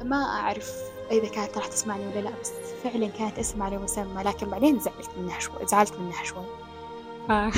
ما 0.04 0.24
أعرف 0.24 0.72
إذا 1.12 1.28
كانت 1.28 1.58
راح 1.58 1.68
تسمعني 1.68 2.08
ولا 2.08 2.20
لا 2.20 2.32
بس 2.42 2.52
فعلا 2.84 3.08
كانت 3.08 3.40
اسم 3.40 3.64
على 3.64 3.78
مسمى 3.78 4.24
لكن 4.24 4.50
بعدين 4.50 4.80
زعلت 4.80 5.10
منها 5.18 5.40
شوي 5.40 5.66
زعلت 5.66 5.94
منها 6.00 6.24
شوي. 6.24 6.46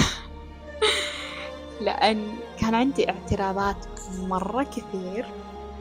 لأن 1.81 2.35
كان 2.61 2.75
عندي 2.75 3.09
اعتراضات 3.09 3.75
مرة 4.19 4.63
كثير 4.63 5.25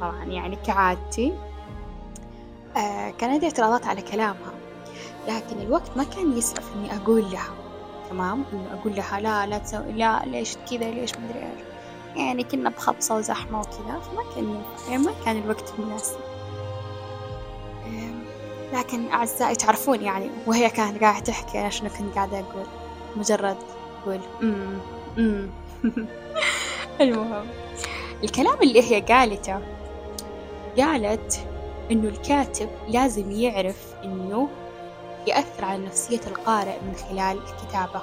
طبعا 0.00 0.24
يعني 0.24 0.56
كعادتي. 0.56 1.32
آه 2.76 3.10
كان 3.10 3.30
عندي 3.30 3.46
اعتراضات 3.46 3.86
على 3.86 4.02
كلامها 4.02 4.54
لكن 5.28 5.60
الوقت 5.60 5.96
ما 5.96 6.04
كان 6.04 6.38
يسعف 6.38 6.72
إني 6.76 6.96
أقول 6.96 7.22
لها. 7.22 7.50
تمام؟ 8.14 8.44
إنه 8.52 8.80
أقول 8.80 8.96
لها 8.96 9.20
لا 9.20 9.46
لا 9.46 9.58
تسوي 9.58 9.92
لا 9.92 10.22
ليش 10.26 10.56
كذا 10.70 10.90
ليش 10.90 11.12
مدري 11.14 11.38
إيش. 11.38 11.64
يعني 12.16 12.44
كنا 12.44 12.70
بخبصة 12.70 13.16
وزحمة 13.16 13.60
وكذا 13.60 14.00
فما 14.00 14.22
كان 14.34 14.62
يعني 14.88 15.02
ما 15.02 15.12
كان 15.24 15.36
الوقت 15.36 15.72
المناسب 15.78 16.18
لكن 18.72 19.08
أعزائي 19.12 19.54
تعرفون 19.54 20.02
يعني 20.02 20.30
وهي 20.46 20.70
كانت 20.70 21.00
قاعدة 21.00 21.24
تحكي 21.24 21.60
أنا 21.60 21.68
شنو 21.68 21.88
كنت 21.88 22.14
قاعدة 22.14 22.38
أقول؟ 22.38 22.66
مجرد 23.16 23.56
أقول 24.02 24.20
أمم 24.42 24.78
أمم. 25.18 25.50
المهم 27.00 27.46
الكلام 28.24 28.58
اللي 28.62 28.82
هي 28.82 29.00
قالته 29.00 29.60
قالت 30.78 31.46
إنه 31.90 32.08
الكاتب 32.08 32.68
لازم 32.88 33.30
يعرف 33.30 33.94
إنه 34.04 34.48
يأثر 35.26 35.64
على 35.64 35.86
نفسية 35.86 36.20
القارئ 36.26 36.80
من 36.80 36.94
خلال 36.94 37.38
الكتابة 37.38 38.02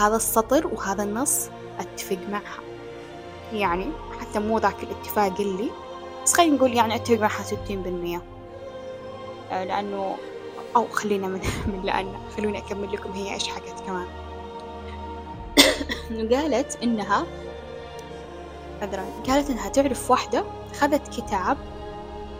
هذا 0.00 0.16
السطر 0.16 0.66
وهذا 0.66 1.02
النص 1.02 1.48
أتفق 1.78 2.18
معها. 2.30 2.60
يعني 3.52 3.86
حتى 4.20 4.38
مو 4.38 4.58
ذاك 4.58 4.82
الاتفاق 4.82 5.40
اللي 5.40 5.70
بس 6.24 6.34
خلينا 6.34 6.56
نقول 6.56 6.74
يعني 6.74 6.94
أتفق 6.94 7.18
معها 7.18 7.42
ستين 7.42 7.82
بالمية. 7.82 8.22
لأنه 9.50 10.16
أو 10.76 10.88
خلينا 10.88 11.26
من, 11.26 11.40
من 11.72 11.82
لأن 11.84 12.14
خلوني 12.36 12.58
أكمل 12.58 12.92
لكم 12.92 13.12
هي 13.12 13.34
إيش 13.34 13.48
حكت 13.48 13.82
كمان. 13.86 14.06
قالت 16.32 16.78
إنها 16.82 17.26
قالت 19.26 19.50
إنها 19.50 19.68
تعرف 19.68 20.10
واحدة 20.10 20.44
خذت 20.80 21.08
كتاب 21.08 21.56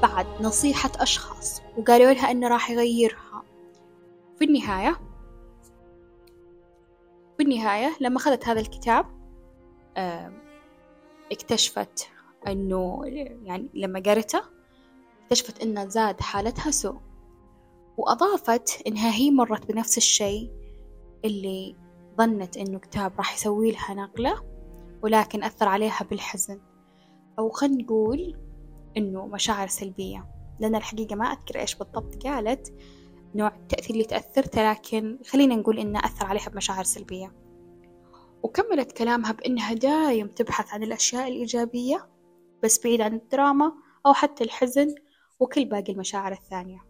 بعد 0.03 0.27
نصيحة 0.41 0.91
أشخاص 0.99 1.63
وقالوا 1.79 2.13
لها 2.13 2.31
إنه 2.31 2.49
راح 2.49 2.71
يغيرها. 2.71 3.43
في 4.39 4.45
النهاية 4.45 5.01
في 7.37 7.43
النهاية 7.43 7.97
لما 8.01 8.17
أخذت 8.17 8.49
هذا 8.49 8.61
الكتاب 8.61 9.07
اكتشفت 11.33 12.09
إنه 12.47 13.01
يعني 13.43 13.71
لما 13.75 14.01
قرته 14.01 14.41
اكتشفت 15.23 15.63
إنه 15.63 15.89
زاد 15.89 16.21
حالتها 16.21 16.71
سوء. 16.71 17.01
وأضافت 17.97 18.83
إنها 18.87 19.15
هي 19.15 19.31
مرت 19.31 19.67
بنفس 19.67 19.97
الشيء 19.97 20.51
اللي 21.25 21.77
ظنت 22.19 22.57
إنه 22.57 22.79
كتاب 22.79 23.13
راح 23.17 23.35
يسوي 23.35 23.71
لها 23.71 23.95
نقلة 23.95 24.43
ولكن 25.03 25.45
أثر 25.45 25.69
عليها 25.69 26.01
بالحزن. 26.11 26.61
أو 27.39 27.51
خلينا 27.51 27.83
نقول 27.83 28.37
إنه 28.97 29.27
مشاعر 29.27 29.67
سلبية. 29.67 30.27
لأن 30.61 30.75
الحقيقة 30.75 31.17
ما 31.17 31.25
أذكر 31.25 31.61
إيش 31.61 31.75
بالضبط 31.75 32.27
قالت 32.27 32.73
نوع 33.35 33.57
التأثير 33.57 33.91
اللي 33.91 34.05
تأثرت 34.05 34.59
لكن 34.59 35.19
خلينا 35.31 35.57
نقول 35.57 35.79
إنه 35.79 35.99
أثر 35.99 36.27
عليها 36.27 36.49
بمشاعر 36.49 36.85
سلبية. 36.85 37.33
وكملت 38.43 38.93
كلامها 38.93 39.33
بإنها 39.33 39.75
دايم 39.75 40.29
تبحث 40.29 40.75
عن 40.75 40.83
الأشياء 40.83 41.29
الإيجابية 41.29 42.09
بس 42.63 42.85
بعيد 42.85 43.01
عن 43.01 43.15
الدراما 43.15 43.73
أو 44.07 44.13
حتى 44.13 44.45
الحزن 44.45 44.95
وكل 45.41 45.65
باقي 45.65 45.93
المشاعر 45.93 46.33
الثانية. 46.33 46.85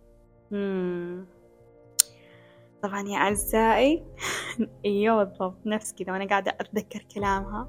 مم. 0.51 1.27
طبعا 2.83 3.09
يا 3.09 3.17
أعزائي. 3.17 4.05
أيوة 4.85 5.25
بالضبط 5.25 5.67
نفس 5.67 5.93
كذا 5.93 6.13
وأنا 6.13 6.29
قاعدة 6.29 6.57
أتذكر 6.61 7.07
كلامها. 7.15 7.69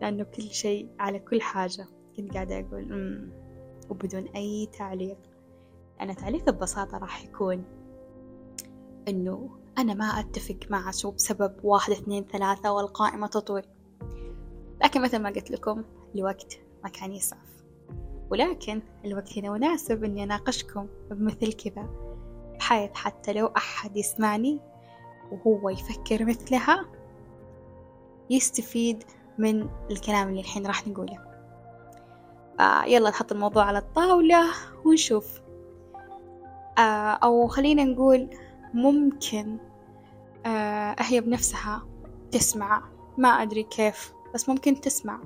لأنه 0.00 0.24
كل 0.24 0.42
شيء 0.42 0.88
على 0.98 1.18
كل 1.18 1.40
حاجة. 1.40 1.86
كنت 2.16 2.34
قاعدة 2.34 2.60
أقول 2.60 2.88
مم. 2.88 3.30
وبدون 3.90 4.22
أي 4.22 4.68
تعليق. 4.78 5.18
أنا 6.00 6.12
تعليق 6.12 6.50
ببساطة 6.50 6.98
راح 6.98 7.24
يكون 7.24 7.64
إنه 9.08 9.50
أنا 9.78 9.94
ما 9.94 10.04
أتفق 10.04 10.58
مع 10.70 10.90
شو 10.90 11.10
بسبب 11.10 11.54
واحد 11.64 11.92
اثنين 11.92 12.24
ثلاثة 12.24 12.72
والقائمة 12.72 13.26
تطول 13.26 13.62
لكن 14.82 15.02
مثل 15.02 15.18
ما 15.18 15.28
قلت 15.28 15.50
لكم 15.50 15.84
الوقت 16.14 16.58
ما 16.84 16.88
كان 16.88 17.12
يسعف. 17.12 17.56
ولكن 18.30 18.82
الوقت 19.04 19.38
هنا 19.38 19.50
مناسب 19.50 20.04
إني 20.04 20.22
أناقشكم 20.22 20.86
بمثل 21.10 21.52
كذا 21.52 21.88
بحيث 22.58 22.90
حتى 22.94 23.32
لو 23.32 23.46
أحد 23.46 23.96
يسمعني 23.96 24.60
وهو 25.32 25.70
يفكر 25.70 26.24
مثلها 26.24 26.86
يستفيد 28.30 29.04
من 29.38 29.68
الكلام 29.90 30.28
اللي 30.28 30.40
الحين 30.40 30.66
راح 30.66 30.88
نقوله. 30.88 31.25
يلا 32.60 33.10
نحط 33.10 33.32
الموضوع 33.32 33.64
على 33.64 33.78
الطاولة 33.78 34.44
ونشوف. 34.84 35.40
آه 36.78 36.80
أو 37.22 37.46
خلينا 37.46 37.84
نقول 37.84 38.30
ممكن 38.74 39.58
آه 40.46 40.96
هي 40.98 41.20
بنفسها 41.20 41.86
تسمع. 42.30 42.82
ما 43.18 43.28
أدري 43.28 43.62
كيف 43.62 44.12
بس 44.34 44.48
ممكن 44.48 44.80
تسمع. 44.80 45.18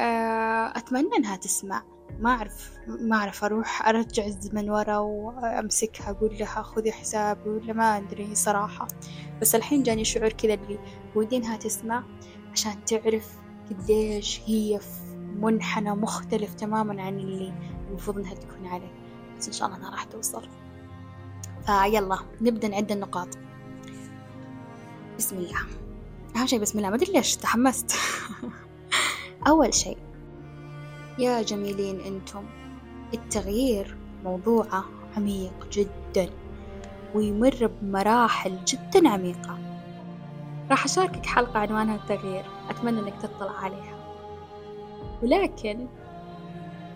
آه 0.00 0.72
أتمنى 0.76 1.16
إنها 1.18 1.36
تسمع. 1.36 1.82
ما 2.18 2.30
أعرف 2.30 2.72
ما 2.86 3.16
أعرف. 3.16 3.44
أروح 3.44 3.88
أرجع 3.88 4.26
الزمن 4.26 4.70
ورا 4.70 4.96
وأمسكها 4.96 6.10
أقول 6.10 6.38
لها 6.38 6.62
خذي 6.62 6.92
حسابي 6.92 7.50
ولا 7.50 7.72
ما 7.72 7.96
أدري 7.96 8.34
صراحة. 8.34 8.88
بس 9.40 9.54
الحين 9.54 9.82
جاني 9.82 10.04
شعور 10.04 10.32
كذا 10.32 10.54
اللي 10.54 10.78
ودي 11.14 11.36
إنها 11.36 11.56
تسمع 11.56 12.04
عشان 12.52 12.84
تعرف 12.84 13.32
قديش 13.70 14.40
هي 14.46 14.80
منحنى 15.42 15.90
مختلف 15.90 16.54
تماما 16.54 17.02
عن 17.02 17.18
اللي 17.18 17.52
المفروض 17.88 18.18
إنها 18.18 18.34
تكون 18.34 18.66
عليه. 18.66 18.92
بس 19.38 19.46
إن 19.46 19.52
شاء 19.52 19.68
الله 19.68 19.78
إنها 19.78 19.90
راح 19.90 20.04
توصل 20.04 20.48
فيلا 21.66 22.18
نبدأ 22.40 22.68
نعد 22.68 22.92
النقاط. 22.92 23.28
بسم 25.18 25.36
الله. 25.36 25.60
أهم 26.36 26.46
شيء 26.46 26.60
بسم 26.60 26.78
الله. 26.78 26.90
ما 26.90 26.96
أدري 26.96 27.12
ليش 27.12 27.36
تحمست. 27.36 27.96
أول 29.48 29.74
شيء 29.74 29.98
يا 31.18 31.42
جميلين 31.42 32.00
أنتم 32.00 32.44
التغيير 33.14 33.96
موضوعه 34.24 34.84
عميق 35.16 35.68
جدا 35.72 36.30
ويمر 37.14 37.70
بمراحل 37.82 38.64
جدا 38.64 39.08
عميقة. 39.08 39.58
راح 40.70 40.84
أشاركك 40.84 41.26
حلقة 41.26 41.58
عنوانها 41.58 41.96
التغيير. 41.96 42.44
أتمنى 42.70 43.00
أنك 43.00 43.22
تطلع 43.22 43.58
عليها. 43.58 43.91
ولكن 45.22 45.86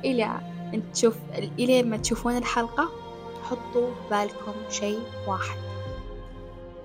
إلى 0.05 0.41
أن 0.74 0.83
تشوف 0.93 1.16
إلى 1.59 1.83
ما 1.83 1.97
تشوفون 1.97 2.37
الحلقة 2.37 2.89
حطوا 3.43 3.89
بالكم 4.11 4.53
شيء 4.70 5.01
واحد. 5.29 5.57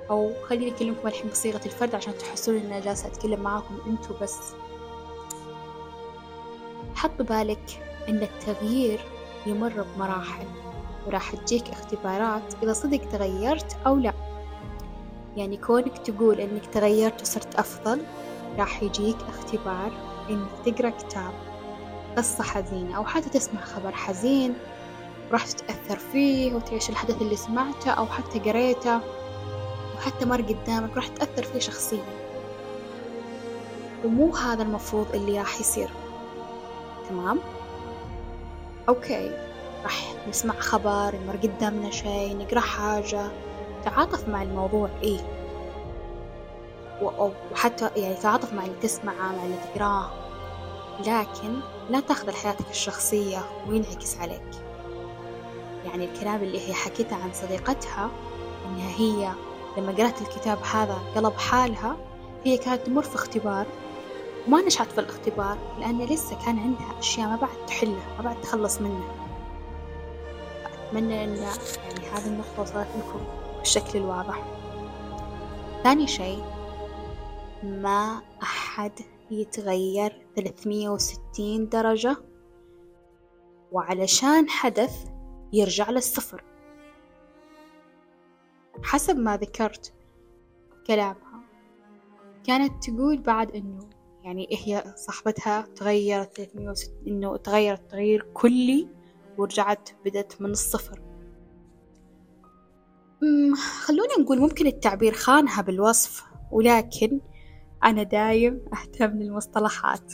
أو 0.10 0.32
خليني 0.50 0.72
أكلمكم 0.72 1.08
الحين 1.08 1.30
بصيغة 1.30 1.62
الفرد 1.66 1.96
عشان 1.96 2.18
تحسون 2.18 2.56
إن 2.56 2.82
جالسة 2.82 3.08
أتكلم 3.08 3.40
معاكم 3.40 3.78
أنتوا 3.88 4.16
بس. 4.22 4.54
حط 6.96 7.22
بالك 7.22 7.82
إن 8.10 8.22
التغيير 8.22 9.00
يمر 9.46 9.86
بمراحل 9.96 10.46
وراح 11.08 11.36
تجيك 11.36 11.70
اختبارات 11.70 12.54
إذا 12.64 12.74
صدق 12.74 13.02
تغيرت 13.12 13.78
أو 13.88 13.96
لا. 13.96 14.14
يعني 15.38 15.58
كونك 15.58 15.98
تقول 15.98 16.40
إنك 16.40 16.66
تغيرت 16.66 17.22
وصرت 17.22 17.56
أفضل 17.56 18.02
راح 18.58 18.84
يجيك 18.84 19.18
اختبار 19.30 20.11
إنك 20.32 20.50
تقرأ 20.66 20.90
كتاب 20.90 21.32
قصة 22.18 22.44
حزينة 22.44 22.98
أو 22.98 23.06
حتى 23.06 23.30
تسمع 23.30 23.62
خبر 23.62 23.92
حزين 23.92 24.54
راح 25.32 25.48
تتأثر 25.48 25.98
فيه 25.98 26.54
وتعيش 26.54 26.90
الحدث 26.90 27.22
اللي 27.22 27.36
سمعته 27.36 27.92
أو 27.92 28.06
حتى 28.06 28.40
قريته 28.40 29.00
وحتى 29.98 30.26
مر 30.26 30.42
قدامك 30.42 30.96
راح 30.96 31.08
تأثر 31.08 31.44
فيه 31.44 31.60
شخصيا. 31.60 32.04
ومو 34.06 34.36
هذا 34.36 34.64
المفروض 34.64 35.08
اللي 35.14 35.40
راح 35.40 35.60
يصير. 35.60 35.90
تمام؟ 37.10 37.40
أوكي 38.90 39.32
راح 39.84 40.14
نسمع 40.30 40.54
خبر 40.54 41.14
يمر 41.14 41.36
قدامنا 41.36 41.92
شيء 41.92 42.38
نقرأ 42.38 42.60
حاجة. 42.60 43.32
تعاطف 43.86 44.30
مع 44.30 44.44
الموضوع 44.44 44.90
إيه. 45.04 45.20
وحتى 47.52 47.90
يعني 47.96 48.16
تعاطف 48.16 48.54
مع 48.54 48.64
اللي 48.64 48.76
تسمعه 48.82 49.32
مع 49.32 49.44
اللي 49.44 49.58
تقرأه. 49.74 50.21
لكن 51.00 51.60
لا 51.90 52.00
تاخذ 52.00 52.32
حياتك 52.32 52.70
الشخصية 52.70 53.40
وينعكس 53.68 54.18
عليك. 54.18 54.52
يعني 55.86 56.06
الكلام 56.06 56.44
اللي 56.44 56.68
هي 56.70 56.74
حكيته 56.74 57.16
عن 57.16 57.34
صديقتها 57.34 58.10
إنها 58.66 58.90
هي 58.98 59.32
لما 59.78 59.92
قرأت 59.92 60.22
الكتاب 60.22 60.58
هذا 60.74 60.98
قلب 61.16 61.34
حالها 61.34 61.98
هي 62.46 62.58
كانت 62.58 62.86
تمر 62.86 63.02
في 63.02 63.16
اختبار 63.16 63.66
وما 64.48 64.62
نجحت 64.62 64.92
في 64.92 65.00
الاختبار 65.00 65.58
لأن 65.80 66.02
لسه 66.02 66.46
كان 66.46 66.60
عندها 66.60 67.00
أشياء 67.00 67.28
ما 67.28 67.36
بعد 67.36 67.66
تحلها 67.68 68.16
ما 68.18 68.24
بعد 68.24 68.42
تخلص 68.42 68.82
منها. 68.82 69.16
أتمنى 70.66 71.24
أن 71.24 71.36
يعني 71.36 72.08
هذه 72.14 72.28
النقطة 72.28 72.62
وصلت 72.62 72.88
لكم 72.98 73.20
بالشكل 73.60 74.00
الواضح. 74.00 74.44
ثاني 75.84 76.08
شيء 76.08 76.44
ما 77.64 78.22
أحد 78.44 78.92
يتغير 79.32 80.26
360 80.36 81.70
درجة 81.70 82.18
وعلشان 83.72 84.50
حدث 84.50 85.06
يرجع 85.54 85.90
للصفر. 85.90 86.44
حسب 88.84 89.18
ما 89.18 89.38
ذكرت 89.38 89.94
كلامها 90.88 91.44
كانت 92.44 92.84
تقول 92.84 93.18
بعد 93.18 93.52
إنه 93.52 93.90
يعني 94.24 94.48
هي 94.52 94.94
صاحبتها 94.96 95.62
تغيرت 95.62 96.36
360 96.38 96.94
إنه 97.08 97.38
تغيرت 97.38 97.92
تغيير 97.92 98.28
كلي 98.34 98.88
ورجعت 99.38 99.90
بدت 100.06 100.42
من 100.42 100.50
الصفر. 100.50 101.02
خلونا 103.86 104.20
نقول 104.20 104.40
ممكن 104.40 104.68
التعبير 104.68 105.14
خانها 105.14 105.62
بالوصف 105.62 106.24
ولكن 106.52 107.20
أنا 107.84 108.04
دايم 108.04 108.66
أهتم 108.74 109.20
للمصطلحات. 109.20 110.14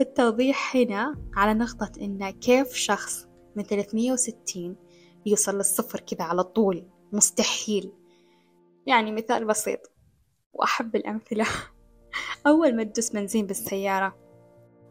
التوضيح 0.00 0.76
هنا 0.76 1.14
على 1.34 1.54
نقطة 1.54 1.92
إن 2.00 2.30
كيف 2.30 2.74
شخص 2.74 3.26
من 3.56 3.62
360 3.62 4.76
يوصل 5.26 5.56
للصفر 5.56 6.00
كذا 6.00 6.24
على 6.24 6.42
طول 6.44 6.88
مستحيل. 7.12 7.92
يعني 8.86 9.12
مثال 9.12 9.44
بسيط 9.44 9.80
وأحب 10.52 10.96
الأمثلة. 10.96 11.46
أول 12.46 12.76
ما 12.76 12.82
تدوس 12.82 13.10
بنزين 13.10 13.46
بالسيارة 13.46 14.16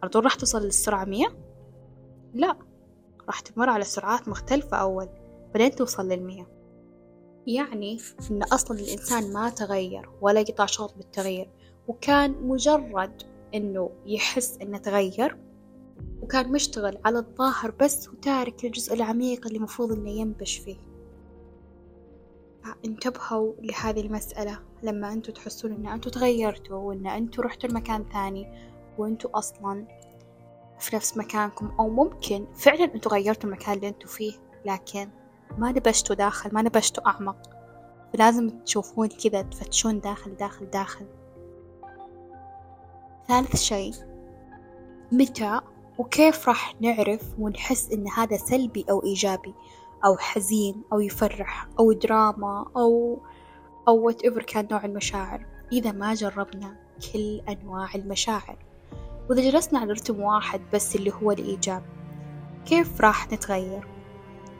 على 0.03 0.09
طول 0.09 0.23
راح 0.23 0.35
توصل 0.35 0.61
للسرعة 0.61 1.05
مية؟ 1.05 1.27
لا 2.33 2.57
راح 3.27 3.39
تمر 3.39 3.69
على 3.69 3.83
سرعات 3.83 4.27
مختلفة 4.27 4.77
أول 4.77 5.09
بعدين 5.53 5.71
توصل 5.71 6.07
للمية. 6.07 6.47
يعني 7.47 7.97
إن 8.31 8.43
أصلا 8.43 8.79
الإنسان 8.79 9.33
ما 9.33 9.49
تغير 9.49 10.09
ولا 10.21 10.41
قطع 10.41 10.65
شوط 10.65 10.93
بالتغيير. 10.97 11.49
وكان 11.87 12.31
مجرد 12.47 13.23
إنه 13.55 13.89
يحس 14.05 14.57
إنه 14.61 14.77
تغير 14.77 15.37
وكان 16.21 16.51
مشتغل 16.51 16.97
على 17.05 17.19
الظاهر 17.19 17.71
بس 17.79 18.09
وتارك 18.09 18.65
الجزء 18.65 18.93
العميق 18.93 19.47
اللي 19.47 19.59
مفروض 19.59 19.91
إنه 19.91 20.09
ينبش 20.09 20.57
فيه. 20.57 20.77
انتبهوا 22.85 23.53
لهذه 23.61 24.01
المسألة 24.01 24.59
لما 24.83 25.13
أنتوا 25.13 25.33
تحسون 25.33 25.71
إن 25.71 25.87
أنتوا 25.87 26.11
تغيرتوا 26.11 26.77
وإن 26.77 27.07
أنتوا 27.07 27.43
رحتوا 27.43 27.69
لمكان 27.69 28.05
ثاني 28.13 28.47
وأنتوا 28.97 29.37
أصلا 29.37 29.85
في 30.79 30.95
نفس 30.95 31.17
مكانكم 31.17 31.71
أو 31.79 31.89
ممكن 31.89 32.47
فعلا 32.55 32.83
أنتوا 32.83 33.11
غيرتوا 33.11 33.49
المكان 33.49 33.75
اللي 33.75 33.87
أنتوا 33.87 34.09
فيه 34.09 34.33
لكن 34.65 35.09
ما 35.57 35.71
نبشتوا 35.71 36.15
داخل 36.15 36.53
ما 36.53 36.61
نبشتوا 36.61 37.07
أعمق. 37.07 37.37
فلازم 38.13 38.49
تشوفون 38.49 39.07
كذا 39.07 39.41
تفتشون 39.41 39.99
داخل 39.99 40.35
داخل 40.35 40.69
داخل. 40.69 41.05
ثالث 43.27 43.55
شيء. 43.55 43.93
متى 45.11 45.61
وكيف 45.97 46.47
راح 46.47 46.75
نعرف 46.81 47.21
ونحس 47.39 47.91
إن 47.91 48.07
هذا 48.07 48.37
سلبي 48.37 48.85
أو 48.89 49.03
إيجابي 49.03 49.53
أو 50.05 50.17
حزين 50.17 50.83
أو 50.93 50.99
يفرح 50.99 51.67
أو 51.79 51.91
دراما 51.91 52.65
أو 52.77 53.19
أو 53.87 54.11
whatever 54.11 54.43
كان 54.43 54.67
نوع 54.71 54.85
المشاعر؟ 54.85 55.45
إذا 55.71 55.91
ما 55.91 56.13
جربنا 56.13 56.77
كل 57.13 57.41
أنواع 57.49 57.95
المشاعر. 57.95 58.57
وإذا 59.29 59.49
جلسنا 59.51 59.79
على 59.79 59.91
رتم 59.91 60.19
واحد 60.19 60.61
بس 60.73 60.95
اللي 60.95 61.11
هو 61.13 61.31
الإيجاب 61.31 61.83
كيف 62.65 63.01
راح 63.01 63.31
نتغير؟ 63.31 63.87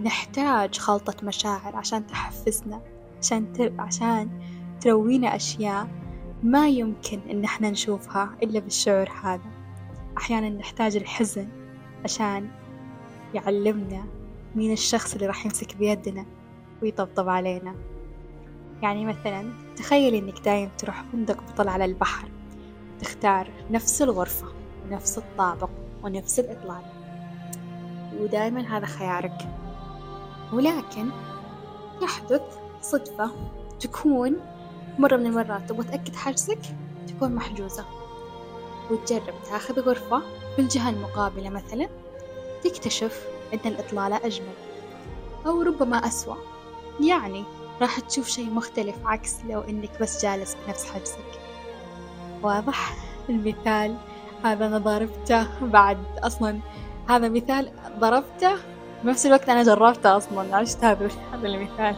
نحتاج 0.01 0.77
خلطة 0.77 1.25
مشاعر 1.25 1.75
عشان 1.75 2.07
تحفزنا 2.07 2.81
عشان 3.19 3.53
ت... 3.53 3.73
عشان 3.79 4.29
تروينا 4.81 5.35
أشياء 5.35 5.87
ما 6.45 6.67
يمكن 6.67 7.19
إن 7.31 7.43
إحنا 7.43 7.69
نشوفها 7.69 8.35
إلا 8.43 8.59
بالشعور 8.59 9.09
هذا. 9.23 9.51
أحيانا 10.17 10.49
نحتاج 10.49 10.95
الحزن 10.95 11.47
عشان 12.03 12.49
يعلمنا 13.33 14.05
مين 14.55 14.71
الشخص 14.71 15.13
اللي 15.13 15.27
راح 15.27 15.45
يمسك 15.45 15.77
بيدنا 15.77 16.25
ويطبطب 16.81 17.29
علينا. 17.29 17.75
يعني 18.81 19.05
مثلا 19.05 19.53
تخيلي 19.75 20.19
إنك 20.19 20.39
دايم 20.39 20.69
تروح 20.77 21.03
فندق 21.11 21.43
بطل 21.43 21.67
على 21.67 21.85
البحر 21.85 22.27
تختار 23.01 23.47
نفس 23.71 24.01
الغرفة 24.01 24.47
ونفس 24.85 25.17
الطابق 25.17 25.69
ونفس 26.03 26.39
الإطلالة. 26.39 26.91
ودائما 28.19 28.77
هذا 28.77 28.85
خيارك. 28.85 29.49
ولكن 30.53 31.09
يحدث 32.01 32.41
صدفة 32.81 33.31
تكون 33.79 34.35
مرة 34.99 35.15
من 35.15 35.25
المرات 35.25 35.69
تبغى 35.69 35.83
تأكد 35.83 36.15
حجزك 36.15 36.59
تكون 37.07 37.35
محجوزة. 37.35 37.85
وتجرب 38.91 39.33
تاخذ 39.49 39.79
غرفة 39.79 40.21
في 40.55 40.61
الجهة 40.61 40.89
المقابلة 40.89 41.49
مثلا 41.49 41.89
تكتشف 42.63 43.27
أن 43.53 43.59
الإطلالة 43.65 44.15
أجمل. 44.23 44.53
أو 45.45 45.61
ربما 45.61 45.97
أسوأ 45.97 46.35
يعني 47.01 47.43
راح 47.81 47.99
تشوف 47.99 48.27
شيء 48.27 48.49
مختلف 48.49 48.95
عكس 49.05 49.35
لو 49.49 49.61
إنك 49.61 50.01
بس 50.01 50.25
جالس 50.25 50.57
بنفس 50.67 50.85
حجزك. 50.85 51.39
واضح 52.43 52.95
المثال؟ 53.29 53.97
هذا 54.43 54.65
أنا 54.67 54.77
ضربته 54.77 55.47
بعد 55.61 55.97
أصلا. 56.23 56.59
هذا 57.09 57.29
مثال 57.29 57.71
ضربته؟ 57.99 58.55
بنفس 59.03 59.25
الوقت 59.25 59.49
أنا 59.49 59.63
جربته 59.63 60.17
أصلا 60.17 60.55
عشت 60.55 60.83
هذا 60.83 61.09
هذا 61.33 61.47
المثال. 61.47 61.95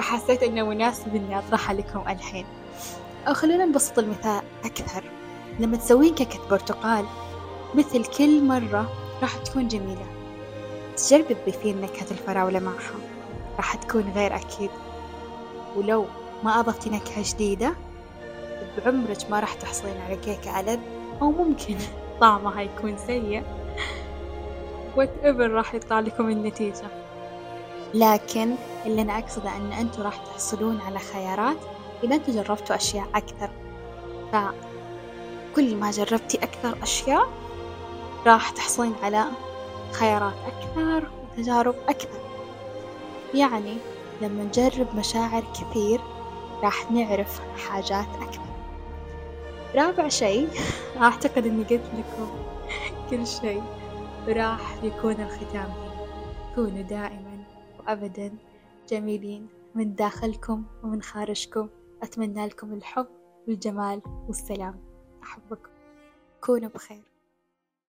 فحسيت 0.00 0.42
إنه 0.42 0.62
مناسب 0.62 1.16
إني 1.16 1.38
أطرحه 1.38 1.72
لكم 1.72 2.02
الحين. 2.08 2.46
أو 3.28 3.34
خلينا 3.34 3.64
نبسط 3.64 3.98
المثال 3.98 4.42
أكثر. 4.64 5.04
لما 5.58 5.76
تسوين 5.76 6.14
كيكة 6.14 6.48
برتقال 6.50 7.04
مثل 7.74 8.04
كل 8.04 8.44
مرة 8.44 8.92
راح 9.22 9.36
تكون 9.36 9.68
جميلة. 9.68 10.06
تجربي 10.96 11.34
تضيفين 11.34 11.80
نكهة 11.80 12.10
الفراولة 12.10 12.60
معها. 12.60 13.00
راح 13.56 13.74
تكون 13.74 14.12
غير 14.14 14.36
أكيد. 14.36 14.70
ولو 15.76 16.06
ما 16.42 16.60
أضفتي 16.60 16.90
نكهة 16.90 17.34
جديدة 17.34 17.74
بعمرك 18.78 19.30
ما 19.30 19.40
راح 19.40 19.54
تحصلين 19.54 20.00
على 20.06 20.16
كيكة 20.16 20.60
ألذ 20.60 20.80
أو 21.22 21.30
ممكن 21.30 21.76
طعمها 22.20 22.62
يكون 22.62 22.96
سيء. 23.06 23.42
وات 24.96 25.10
ايفر 25.24 25.50
راح 25.50 25.74
يطلع 25.74 26.00
لكم 26.00 26.30
النتيجة. 26.30 26.99
لكن 27.94 28.54
اللي 28.86 29.02
أنا 29.02 29.18
أقصده 29.18 29.56
أن 29.56 29.72
أنتم 29.72 30.02
راح 30.02 30.16
تحصلون 30.16 30.80
على 30.80 30.98
خيارات 30.98 31.56
إذا 32.04 32.14
أنتم 32.14 32.32
جربتوا 32.32 32.76
أشياء 32.76 33.06
أكثر. 33.14 33.50
فكل 34.32 35.76
ما 35.76 35.90
جربتي 35.90 36.38
أكثر 36.38 36.82
أشياء 36.82 37.28
راح 38.26 38.50
تحصلين 38.50 38.94
على 39.02 39.24
خيارات 39.92 40.34
أكثر 40.46 41.08
وتجارب 41.22 41.74
أكثر. 41.88 42.20
يعني 43.34 43.76
لما 44.20 44.44
نجرب 44.44 44.96
مشاعر 44.96 45.44
كثير 45.54 46.00
راح 46.62 46.90
نعرف 46.90 47.40
حاجات 47.68 48.08
أكثر. 48.20 48.50
رابع 49.74 50.08
شيء 50.08 50.48
أعتقد 51.02 51.46
إني 51.46 51.64
قلت 51.64 51.90
لكم 51.94 52.30
كل 53.10 53.26
شيء 53.26 53.62
راح 54.28 54.76
يكون 54.82 55.12
الختام. 55.12 55.72
كونوا 56.54 56.82
دائما 56.82 57.29
وأبدا 57.80 58.36
جميلين. 58.88 59.48
من 59.74 59.94
داخلكم 59.94 60.64
ومن 60.82 61.02
خارجكم 61.02 61.68
أتمنى 62.02 62.46
لكم 62.46 62.72
الحب 62.72 63.06
والجمال 63.48 64.02
والسلام. 64.28 64.80
أحبكم. 65.22 65.70
كونوا 66.40 66.68
بخير. 66.68 67.09